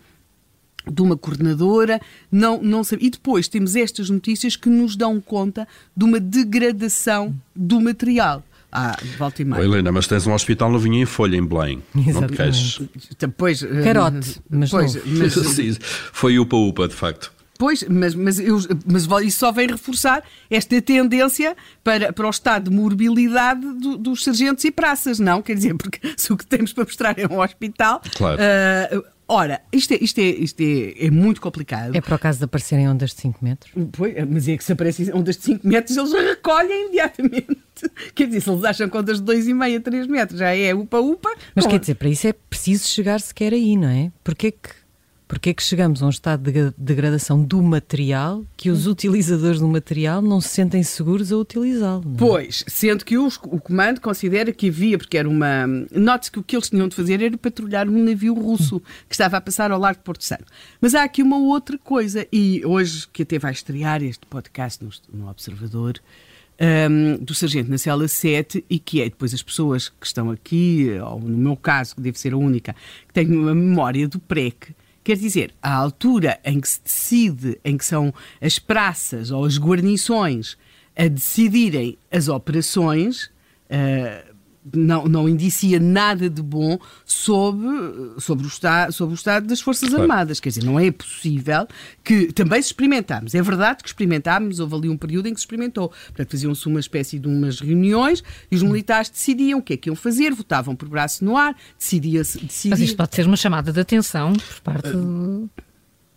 de 0.90 1.00
uma 1.00 1.16
coordenadora, 1.16 2.00
não, 2.30 2.62
não 2.62 2.84
sabe. 2.84 3.06
E 3.06 3.10
depois 3.10 3.48
temos 3.48 3.74
estas 3.74 4.10
notícias 4.10 4.56
que 4.56 4.68
nos 4.68 4.94
dão 4.96 5.20
conta 5.20 5.66
de 5.96 6.04
uma 6.04 6.20
degradação 6.20 7.34
do 7.56 7.80
material. 7.80 8.44
Ah, 8.70 8.98
volta 9.16 9.40
e 9.40 9.44
meia. 9.44 9.60
Oh, 9.60 9.64
Helena, 9.64 9.92
mas 9.92 10.08
tens 10.08 10.26
um 10.26 10.34
hospital 10.34 10.70
novinho 10.70 10.96
em 10.96 11.06
folha 11.06 11.36
em 11.36 11.46
Belém. 11.46 11.80
Exatamente. 11.94 12.12
Não 12.12 12.26
te 12.26 12.36
queixes. 12.36 12.80
Depois, 13.16 13.62
eh, 13.62 13.82
Carote, 13.84 14.42
mas, 14.50 14.70
pois, 14.70 14.98
mas 15.06 15.78
Foi 16.12 16.38
upa-upa, 16.40 16.88
de 16.88 16.94
facto. 16.94 17.32
Pois, 17.58 17.84
mas, 17.88 18.14
mas, 18.14 18.38
eu, 18.38 18.58
mas 18.84 19.06
isso 19.24 19.38
só 19.38 19.52
vem 19.52 19.68
reforçar 19.68 20.22
esta 20.50 20.80
tendência 20.82 21.56
para, 21.82 22.12
para 22.12 22.26
o 22.26 22.30
estado 22.30 22.70
de 22.70 22.76
morbilidade 22.76 23.60
do, 23.60 23.96
dos 23.96 24.24
sargentos 24.24 24.64
e 24.64 24.70
praças, 24.70 25.18
não? 25.18 25.40
Quer 25.40 25.54
dizer, 25.54 25.74
porque 25.76 26.00
se 26.16 26.32
o 26.32 26.36
que 26.36 26.46
temos 26.46 26.72
para 26.72 26.84
mostrar 26.84 27.18
é 27.18 27.26
um 27.26 27.40
hospital. 27.40 28.00
Claro. 28.16 28.40
Uh, 28.40 29.04
ora, 29.28 29.60
isto, 29.72 29.92
é, 29.94 29.98
isto, 30.00 30.18
é, 30.18 30.24
isto 30.24 30.60
é, 30.60 31.06
é, 31.06 31.10
muito 31.10 31.40
complicado. 31.40 31.94
É 31.94 32.00
para 32.00 32.16
o 32.16 32.18
caso 32.18 32.38
de 32.38 32.44
aparecerem 32.44 32.88
ondas 32.88 33.10
de 33.10 33.20
5 33.20 33.44
metros? 33.44 33.72
Pois, 33.92 34.14
mas 34.28 34.48
é 34.48 34.56
que 34.56 34.64
se 34.64 34.72
aparecem 34.72 35.14
ondas 35.14 35.36
de 35.36 35.42
5 35.44 35.66
metros, 35.66 35.96
eles 35.96 36.12
recolhem 36.12 36.86
imediatamente. 36.86 37.56
Quer 38.14 38.26
dizer, 38.26 38.40
se 38.40 38.50
eles 38.50 38.64
acham 38.64 38.88
que 38.88 38.96
ondas 38.96 39.20
de 39.20 39.32
2,5 39.32 39.76
a 39.76 39.80
3 39.80 40.06
metros 40.08 40.38
já 40.38 40.54
é 40.54 40.74
upa-upa. 40.74 41.30
Mas 41.54 41.66
quer 41.66 41.78
dizer, 41.78 41.94
para 41.96 42.08
isso 42.08 42.26
é 42.26 42.32
preciso 42.32 42.86
chegar 42.86 43.20
sequer 43.20 43.52
aí, 43.52 43.76
não 43.76 43.88
é? 43.88 44.12
Porque 44.22 44.46
é 44.46 44.50
que 44.52 44.83
porque 45.34 45.50
é 45.50 45.54
que 45.54 45.64
chegamos 45.64 46.00
a 46.00 46.06
um 46.06 46.10
estado 46.10 46.48
de 46.50 46.72
degradação 46.78 47.42
do 47.42 47.60
material 47.60 48.44
que 48.56 48.70
os 48.70 48.86
utilizadores 48.86 49.58
do 49.58 49.66
material 49.66 50.22
não 50.22 50.40
se 50.40 50.50
sentem 50.50 50.80
seguros 50.84 51.32
a 51.32 51.36
utilizá-lo? 51.36 52.04
É? 52.14 52.18
Pois, 52.18 52.64
sendo 52.68 53.04
que 53.04 53.18
os, 53.18 53.34
o 53.42 53.60
comando 53.60 54.00
considera 54.00 54.52
que 54.52 54.68
havia, 54.68 54.96
porque 54.96 55.18
era 55.18 55.28
uma. 55.28 55.66
Note-se 55.90 56.30
que 56.30 56.38
o 56.38 56.42
que 56.42 56.54
eles 56.54 56.70
tinham 56.70 56.86
de 56.86 56.94
fazer 56.94 57.20
era 57.20 57.36
patrulhar 57.36 57.88
um 57.88 58.04
navio 58.04 58.32
russo 58.32 58.80
que 59.08 59.14
estava 59.14 59.36
a 59.36 59.40
passar 59.40 59.72
ao 59.72 59.78
largo 59.80 59.98
de 59.98 60.04
Porto 60.04 60.22
Santo. 60.22 60.44
Mas 60.80 60.94
há 60.94 61.02
aqui 61.02 61.20
uma 61.20 61.38
outra 61.38 61.76
coisa, 61.78 62.24
e 62.32 62.64
hoje 62.64 63.08
que 63.12 63.24
até 63.24 63.36
vai 63.36 63.50
estrear 63.50 64.04
este 64.04 64.24
podcast 64.26 64.84
no, 64.84 64.90
no 65.12 65.28
Observador. 65.28 66.00
Um, 66.60 67.16
do 67.16 67.34
Sargento 67.34 67.68
na 67.68 67.76
cela 67.76 68.06
7 68.06 68.64
e 68.70 68.78
que 68.78 69.02
é 69.02 69.06
depois 69.06 69.34
as 69.34 69.42
pessoas 69.42 69.88
que 69.88 70.06
estão 70.06 70.30
aqui, 70.30 70.88
ou 71.04 71.18
no 71.18 71.36
meu 71.36 71.56
caso, 71.56 71.96
que 71.96 72.00
deve 72.00 72.16
ser 72.16 72.32
a 72.32 72.36
única, 72.36 72.76
que 73.08 73.12
tem 73.12 73.26
uma 73.26 73.52
memória 73.52 74.06
do 74.06 74.20
PREC, 74.20 74.72
Quer 75.04 75.18
dizer, 75.18 75.54
a 75.62 75.74
altura 75.74 76.40
em 76.42 76.58
que 76.58 76.66
se 76.66 76.80
decide, 76.82 77.60
em 77.62 77.76
que 77.76 77.84
são 77.84 78.12
as 78.40 78.58
praças 78.58 79.30
ou 79.30 79.44
as 79.44 79.58
guarnições 79.58 80.56
a 80.96 81.06
decidirem 81.06 81.98
as 82.10 82.28
operações, 82.28 83.24
uh, 83.24 84.33
não, 84.72 85.04
não 85.06 85.28
indicia 85.28 85.78
nada 85.78 86.30
de 86.30 86.42
bom 86.42 86.78
sobre, 87.04 87.68
sobre, 88.18 88.46
o, 88.46 88.48
estado, 88.48 88.92
sobre 88.92 89.14
o 89.14 89.16
estado 89.16 89.46
das 89.46 89.60
Forças 89.60 89.88
claro. 89.88 90.02
Armadas. 90.02 90.40
Quer 90.40 90.50
dizer, 90.50 90.64
não 90.64 90.78
é 90.78 90.90
possível 90.90 91.66
que 92.02 92.32
também 92.32 92.60
se 92.62 92.68
experimentámos. 92.68 93.34
É 93.34 93.42
verdade 93.42 93.82
que 93.82 93.88
experimentámos, 93.88 94.60
houve 94.60 94.74
ali 94.74 94.88
um 94.88 94.96
período 94.96 95.26
em 95.26 95.34
que 95.34 95.40
se 95.40 95.44
experimentou. 95.44 95.88
Portanto, 95.88 96.30
faziam-se 96.30 96.66
uma 96.66 96.80
espécie 96.80 97.18
de 97.18 97.28
umas 97.28 97.60
reuniões 97.60 98.22
e 98.50 98.56
os 98.56 98.62
militares 98.62 99.10
decidiam 99.10 99.58
o 99.58 99.62
que 99.62 99.74
é 99.74 99.76
que 99.76 99.88
iam 99.88 99.96
fazer, 99.96 100.32
votavam 100.32 100.74
por 100.74 100.88
braço 100.88 101.24
no 101.24 101.36
ar, 101.36 101.54
decidia-se. 101.78 102.38
Decidia... 102.38 102.70
Mas 102.70 102.80
isto 102.80 102.96
pode 102.96 103.14
ser 103.14 103.26
uma 103.26 103.36
chamada 103.36 103.72
de 103.72 103.80
atenção 103.80 104.32
por 104.32 104.60
parte. 104.60 104.88
Uh... 104.88 105.48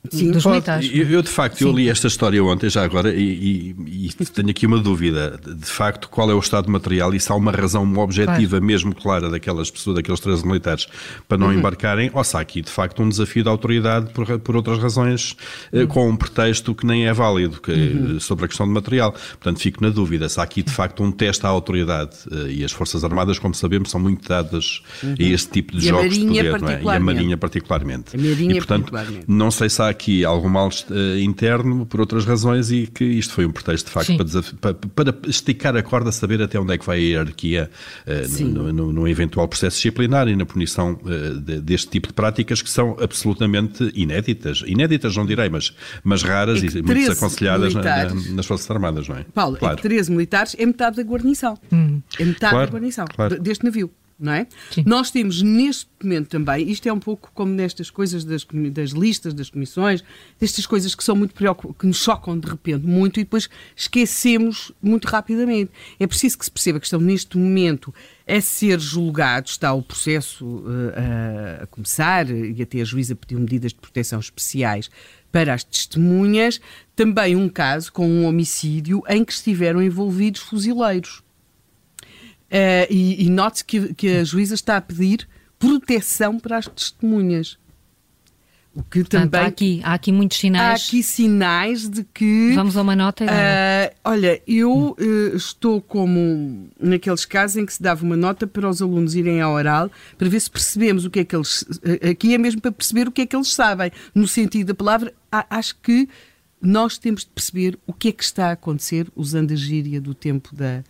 Sim, 0.10 0.31
dos 0.31 0.45
militares. 0.45 0.89
Eu, 0.93 1.10
eu, 1.10 1.21
de 1.21 1.29
facto, 1.29 1.57
Sim. 1.57 1.65
eu 1.65 1.71
li 1.71 1.89
esta 1.89 2.07
história 2.07 2.43
ontem, 2.43 2.69
já 2.69 2.83
agora, 2.83 3.13
e, 3.13 3.75
e, 3.77 4.07
e, 4.07 4.25
tenho 4.25 4.49
aqui 4.49 4.65
uma 4.65 4.79
dúvida. 4.79 5.39
De 5.45 5.65
facto, 5.65 6.10
qual 6.10 6.29
é 6.29 6.33
o 6.33 6.39
estado 6.39 6.69
material 6.69 7.13
e 7.13 7.19
se 7.19 7.31
há 7.31 7.36
uma 7.36 7.51
razão 7.51 7.91
objetiva 7.97 8.51
claro. 8.51 8.65
mesmo 8.65 8.95
clara 8.95 9.29
daquelas 9.29 9.69
pessoas, 9.69 9.95
daqueles 9.97 10.19
três 10.19 10.43
militares, 10.43 10.88
para 11.27 11.38
não 11.38 11.47
uhum. 11.47 11.53
embarcarem, 11.53 12.10
ou 12.13 12.23
se 12.23 12.38
há 12.38 12.39
aqui, 12.39 12.62
de 12.62 12.71
facto, 12.71 13.01
um 13.01 13.10
desafio 13.10 13.43
da 13.43 13.51
autoridade 13.51 14.12
por, 14.13 14.39
por 14.39 14.55
outras 14.55 14.79
razões, 14.79 15.36
eh, 15.71 15.81
uhum. 15.81 15.88
com 15.88 16.10
um 16.10 16.15
pretexto 16.15 16.73
que 16.73 16.86
nem 16.86 17.07
é 17.07 17.13
válido 17.13 17.60
que, 17.62 17.71
uhum. 17.71 18.19
sobre 18.19 18.45
a 18.45 18.47
questão 18.47 18.67
de 18.67 18.73
material. 18.73 19.12
Portanto, 19.12 19.60
fico 19.60 19.83
na 19.83 19.89
dúvida 19.89 20.29
se 20.29 20.39
há 20.39 20.43
aqui, 20.43 20.63
de 20.63 20.71
facto, 20.71 21.03
um 21.03 21.12
teste 21.12 21.45
à 21.45 21.49
autoridade. 21.49 22.15
Eh, 22.31 22.51
e 22.57 22.63
as 22.63 22.71
Forças 22.71 23.03
Armadas, 23.03 23.39
como 23.39 23.53
sabemos, 23.53 23.91
são 23.91 23.99
muito 23.99 24.27
dadas 24.27 24.81
a 25.03 25.07
uhum. 25.07 25.15
este 25.19 25.49
tipo 25.49 25.73
de 25.73 25.86
e 25.86 25.89
jogos 25.89 26.15
de 26.15 26.25
poder, 26.25 26.62
não 26.62 26.69
é? 26.69 26.81
E 26.83 26.89
a 26.89 26.99
Marinha, 26.99 27.38
particularmente. 27.38 28.15
A 28.15 28.19
Marinha, 28.19 28.53
e, 28.53 28.57
portanto, 28.57 28.93
não 29.27 29.51
sei 29.51 29.69
se 29.69 29.81
há 29.81 29.87
aqui 29.89 30.26
algum 30.26 30.50
mal 30.50 30.69
uh, 30.69 31.19
interno 31.19 31.86
por 31.86 32.00
outras 32.00 32.26
razões 32.26 32.71
e 32.71 32.88
que 32.88 33.04
isto 33.04 33.34
foi 33.34 33.45
um 33.45 33.52
pretexto 33.52 33.88
de 33.88 33.91
facto 33.91 34.17
para, 34.17 34.73
para, 34.73 35.13
para, 35.13 35.30
esticar 35.30 35.76
a 35.76 35.84
corda, 35.84 36.12
saber 36.12 36.41
até 36.41 36.60
onde 36.60 36.73
é 36.73 36.78
que 36.78 36.86
vai 36.86 36.97
a 36.97 37.02
hierarquia 37.02 37.69
uh, 38.06 38.43
no, 38.43 38.73
no, 38.73 38.93
no, 38.93 39.08
eventual 39.08 39.47
processo 39.47 39.78
disciplinar 39.78 40.28
e 40.28 40.36
na 40.36 40.45
punição 40.45 41.00
uh, 41.04 41.39
de, 41.39 41.62
deste 41.62 41.89
tipo 41.89 42.08
de 42.08 42.13
práticas 42.13 42.62
que 42.62 42.69
são 42.69 42.97
absolutamente 43.00 43.91
inéditas. 43.95 44.63
Inéditas, 44.65 45.15
não 45.15 45.26
direi, 45.26 45.50
mas, 45.50 45.73
mas 46.04 46.23
raras 46.23 46.62
e 46.62 46.82
muito 46.82 46.93
desaconselhadas 46.93 47.73
na, 47.73 47.82
na, 47.82 48.13
nas 48.32 48.45
Forças 48.45 48.69
Armadas, 48.69 49.08
não 49.08 49.17
é? 49.17 49.26
Paulo, 49.34 49.58
claro. 49.58 49.78
é 49.78 49.82
13 49.82 50.12
militares 50.12 50.56
é 50.58 50.65
metade 50.65 50.97
da 50.97 51.04
guarnição. 51.04 51.58
Hum. 51.71 52.02
É 52.19 52.26
metade 52.26 52.52
claro, 52.52 52.67
da 52.67 52.71
guarnição 52.71 53.06
claro. 53.13 53.39
deste 53.39 53.63
navio 53.63 53.91
não 54.19 54.34
é? 54.34 54.47
Sim. 54.71 54.84
Nós 54.86 55.12
temos 55.12 55.41
neste 55.41 55.88
momento 56.01 56.30
também, 56.30 56.69
isto 56.69 56.88
é 56.88 56.93
um 56.93 56.99
pouco 56.99 57.32
como 57.34 57.53
nestas 57.53 57.89
coisas 57.89 58.23
das, 58.25 58.45
das 58.71 58.91
listas, 58.91 59.34
das 59.34 59.49
comissões, 59.49 60.03
destas 60.39 60.65
coisas 60.65 60.95
que 60.95 61.03
são 61.03 61.15
muito 61.15 61.36
que 61.77 61.86
nos 61.86 61.97
chocam 61.97 62.38
de 62.39 62.47
repente 62.47 62.86
muito 62.86 63.19
e 63.19 63.23
depois 63.23 63.47
esquecemos 63.75 64.71
muito 64.82 65.06
rapidamente. 65.06 65.71
É 65.99 66.08
preciso 66.08 66.38
que 66.38 66.45
se 66.45 66.51
perceba 66.51 66.80
que 66.80 66.86
estão 66.86 66.99
neste 66.99 67.38
momento 67.38 67.93
a 68.27 68.41
ser 68.41 68.80
julgados, 68.80 69.51
está 69.51 69.73
o 69.73 69.82
processo 69.82 70.45
uh, 70.45 71.63
a 71.63 71.67
começar 71.67 72.30
e 72.30 72.62
até 72.62 72.82
a 72.82 72.84
juíza 72.84 73.15
pediu 73.15 73.39
medidas 73.39 73.71
de 73.71 73.80
proteção 73.80 74.19
especiais 74.19 74.89
para 75.32 75.53
as 75.53 75.63
testemunhas, 75.63 76.60
também 76.95 77.36
um 77.36 77.47
caso 77.47 77.91
com 77.93 78.10
um 78.10 78.25
homicídio 78.25 79.03
em 79.08 79.23
que 79.23 79.32
estiveram 79.32 79.82
envolvidos 79.82 80.41
fuzileiros. 80.41 81.21
Uh, 82.47 82.88
e, 82.89 83.25
e 83.25 83.29
note-se 83.29 83.65
que, 83.65 83.93
que 83.93 84.07
a 84.17 84.23
juíza 84.23 84.55
está 84.55 84.77
a 84.77 84.81
pedir 84.81 85.27
proteção 85.60 86.39
para 86.39 86.57
as 86.57 86.67
testemunhas. 86.67 87.57
O 88.77 88.83
que 88.83 88.99
Portanto, 88.99 89.31
também. 89.31 89.41
Há 89.41 89.47
aqui, 89.47 89.81
há 89.83 89.93
aqui 89.95 90.12
muitos 90.12 90.38
sinais. 90.38 90.81
Há 90.83 90.86
aqui 90.86 91.01
sinais 91.01 91.89
de 91.89 92.03
que. 92.03 92.51
Vamos 92.53 92.77
a 92.77 92.83
uma 92.83 92.95
nota. 92.95 93.25
Uh, 93.25 93.95
olha, 94.03 94.39
eu 94.47 94.95
uh, 94.99 95.36
estou 95.36 95.81
como 95.81 96.69
naqueles 96.79 97.25
casos 97.25 97.57
em 97.57 97.65
que 97.65 97.73
se 97.73 97.81
dava 97.81 98.05
uma 98.05 98.15
nota 98.15 98.45
para 98.45 98.69
os 98.69 98.79
alunos 98.79 99.15
irem 99.15 99.41
ao 99.41 99.53
oral 99.53 99.89
para 100.15 100.29
ver 100.29 100.39
se 100.39 100.51
percebemos 100.51 101.05
o 101.05 101.10
que 101.10 101.21
é 101.21 101.25
que 101.25 101.36
eles. 101.36 101.65
Aqui 102.07 102.36
é 102.36 102.38
mesmo 102.38 102.62
para 102.62 102.71
perceber 102.71 103.07
o 103.07 103.12
que 103.12 103.21
é 103.21 103.25
que 103.25 103.36
eles 103.36 103.51
sabem. 103.51 103.91
No 104.13 104.27
sentido 104.27 104.67
da 104.67 104.75
palavra, 104.75 105.12
acho 105.31 105.75
que 105.81 106.07
nós 106.62 106.99
temos 106.99 107.21
de 107.21 107.31
perceber 107.31 107.79
o 107.88 107.93
que 107.93 108.10
é 108.10 108.12
que 108.12 108.23
está 108.23 108.49
a 108.49 108.51
acontecer, 108.51 109.07
usando 109.15 109.53
a 109.53 109.55
gíria 109.55 109.99
do 109.99 110.13
tempo 110.13 110.55
da, 110.55 110.83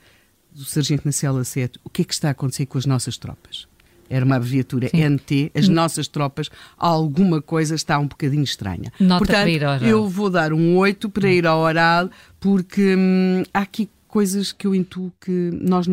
do 0.57 0.65
Sargento 0.65 1.03
na 1.05 1.11
Cela 1.11 1.43
7, 1.43 1.79
o 1.83 1.89
que 1.89 2.01
é 2.01 2.05
que 2.05 2.13
está 2.13 2.29
a 2.29 2.31
acontecer 2.31 2.65
com 2.65 2.77
as 2.77 2.85
nossas 2.85 3.17
tropas 3.17 3.67
era 4.09 4.23
uma 4.23 4.37
abreviatura 4.37 4.87
Sim. 4.89 5.09
NT, 5.09 5.51
as 5.53 5.67
nossas 5.67 6.07
tropas, 6.07 6.49
alguma 6.77 7.41
coisa 7.41 7.75
está 7.75 7.99
um 7.99 8.07
bocadinho 8.07 8.43
estranha. 8.43 8.91
Nota 8.99 9.19
Portanto, 9.19 9.41
para 9.41 9.49
ir 9.49 9.65
ao 9.65 9.75
oral. 9.75 9.89
eu 9.89 10.07
vou 10.07 10.29
dar 10.29 10.53
um 10.53 10.77
8 10.77 11.09
para 11.09 11.29
ir 11.29 11.45
ao 11.45 11.59
oral, 11.59 12.09
porque 12.39 12.95
hum, 12.95 13.43
há 13.53 13.59
aqui 13.59 13.89
coisas 14.07 14.51
que 14.51 14.65
eu 14.65 14.73
intuo 14.73 15.11
que 15.19 15.51
nós 15.61 15.87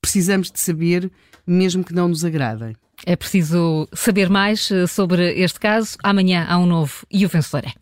precisamos 0.00 0.50
de 0.50 0.60
saber, 0.60 1.10
mesmo 1.46 1.84
que 1.84 1.92
não 1.92 2.08
nos 2.08 2.24
agradem. 2.24 2.76
É 3.04 3.16
preciso 3.16 3.88
saber 3.94 4.28
mais 4.28 4.70
eh, 4.70 4.86
sobre 4.86 5.32
este 5.40 5.58
caso. 5.58 5.96
Amanhã 6.02 6.46
há 6.48 6.58
um 6.58 6.66
novo 6.66 7.06
e 7.10 7.24
o 7.24 7.28
vencedor 7.28 7.64
é. 7.66 7.72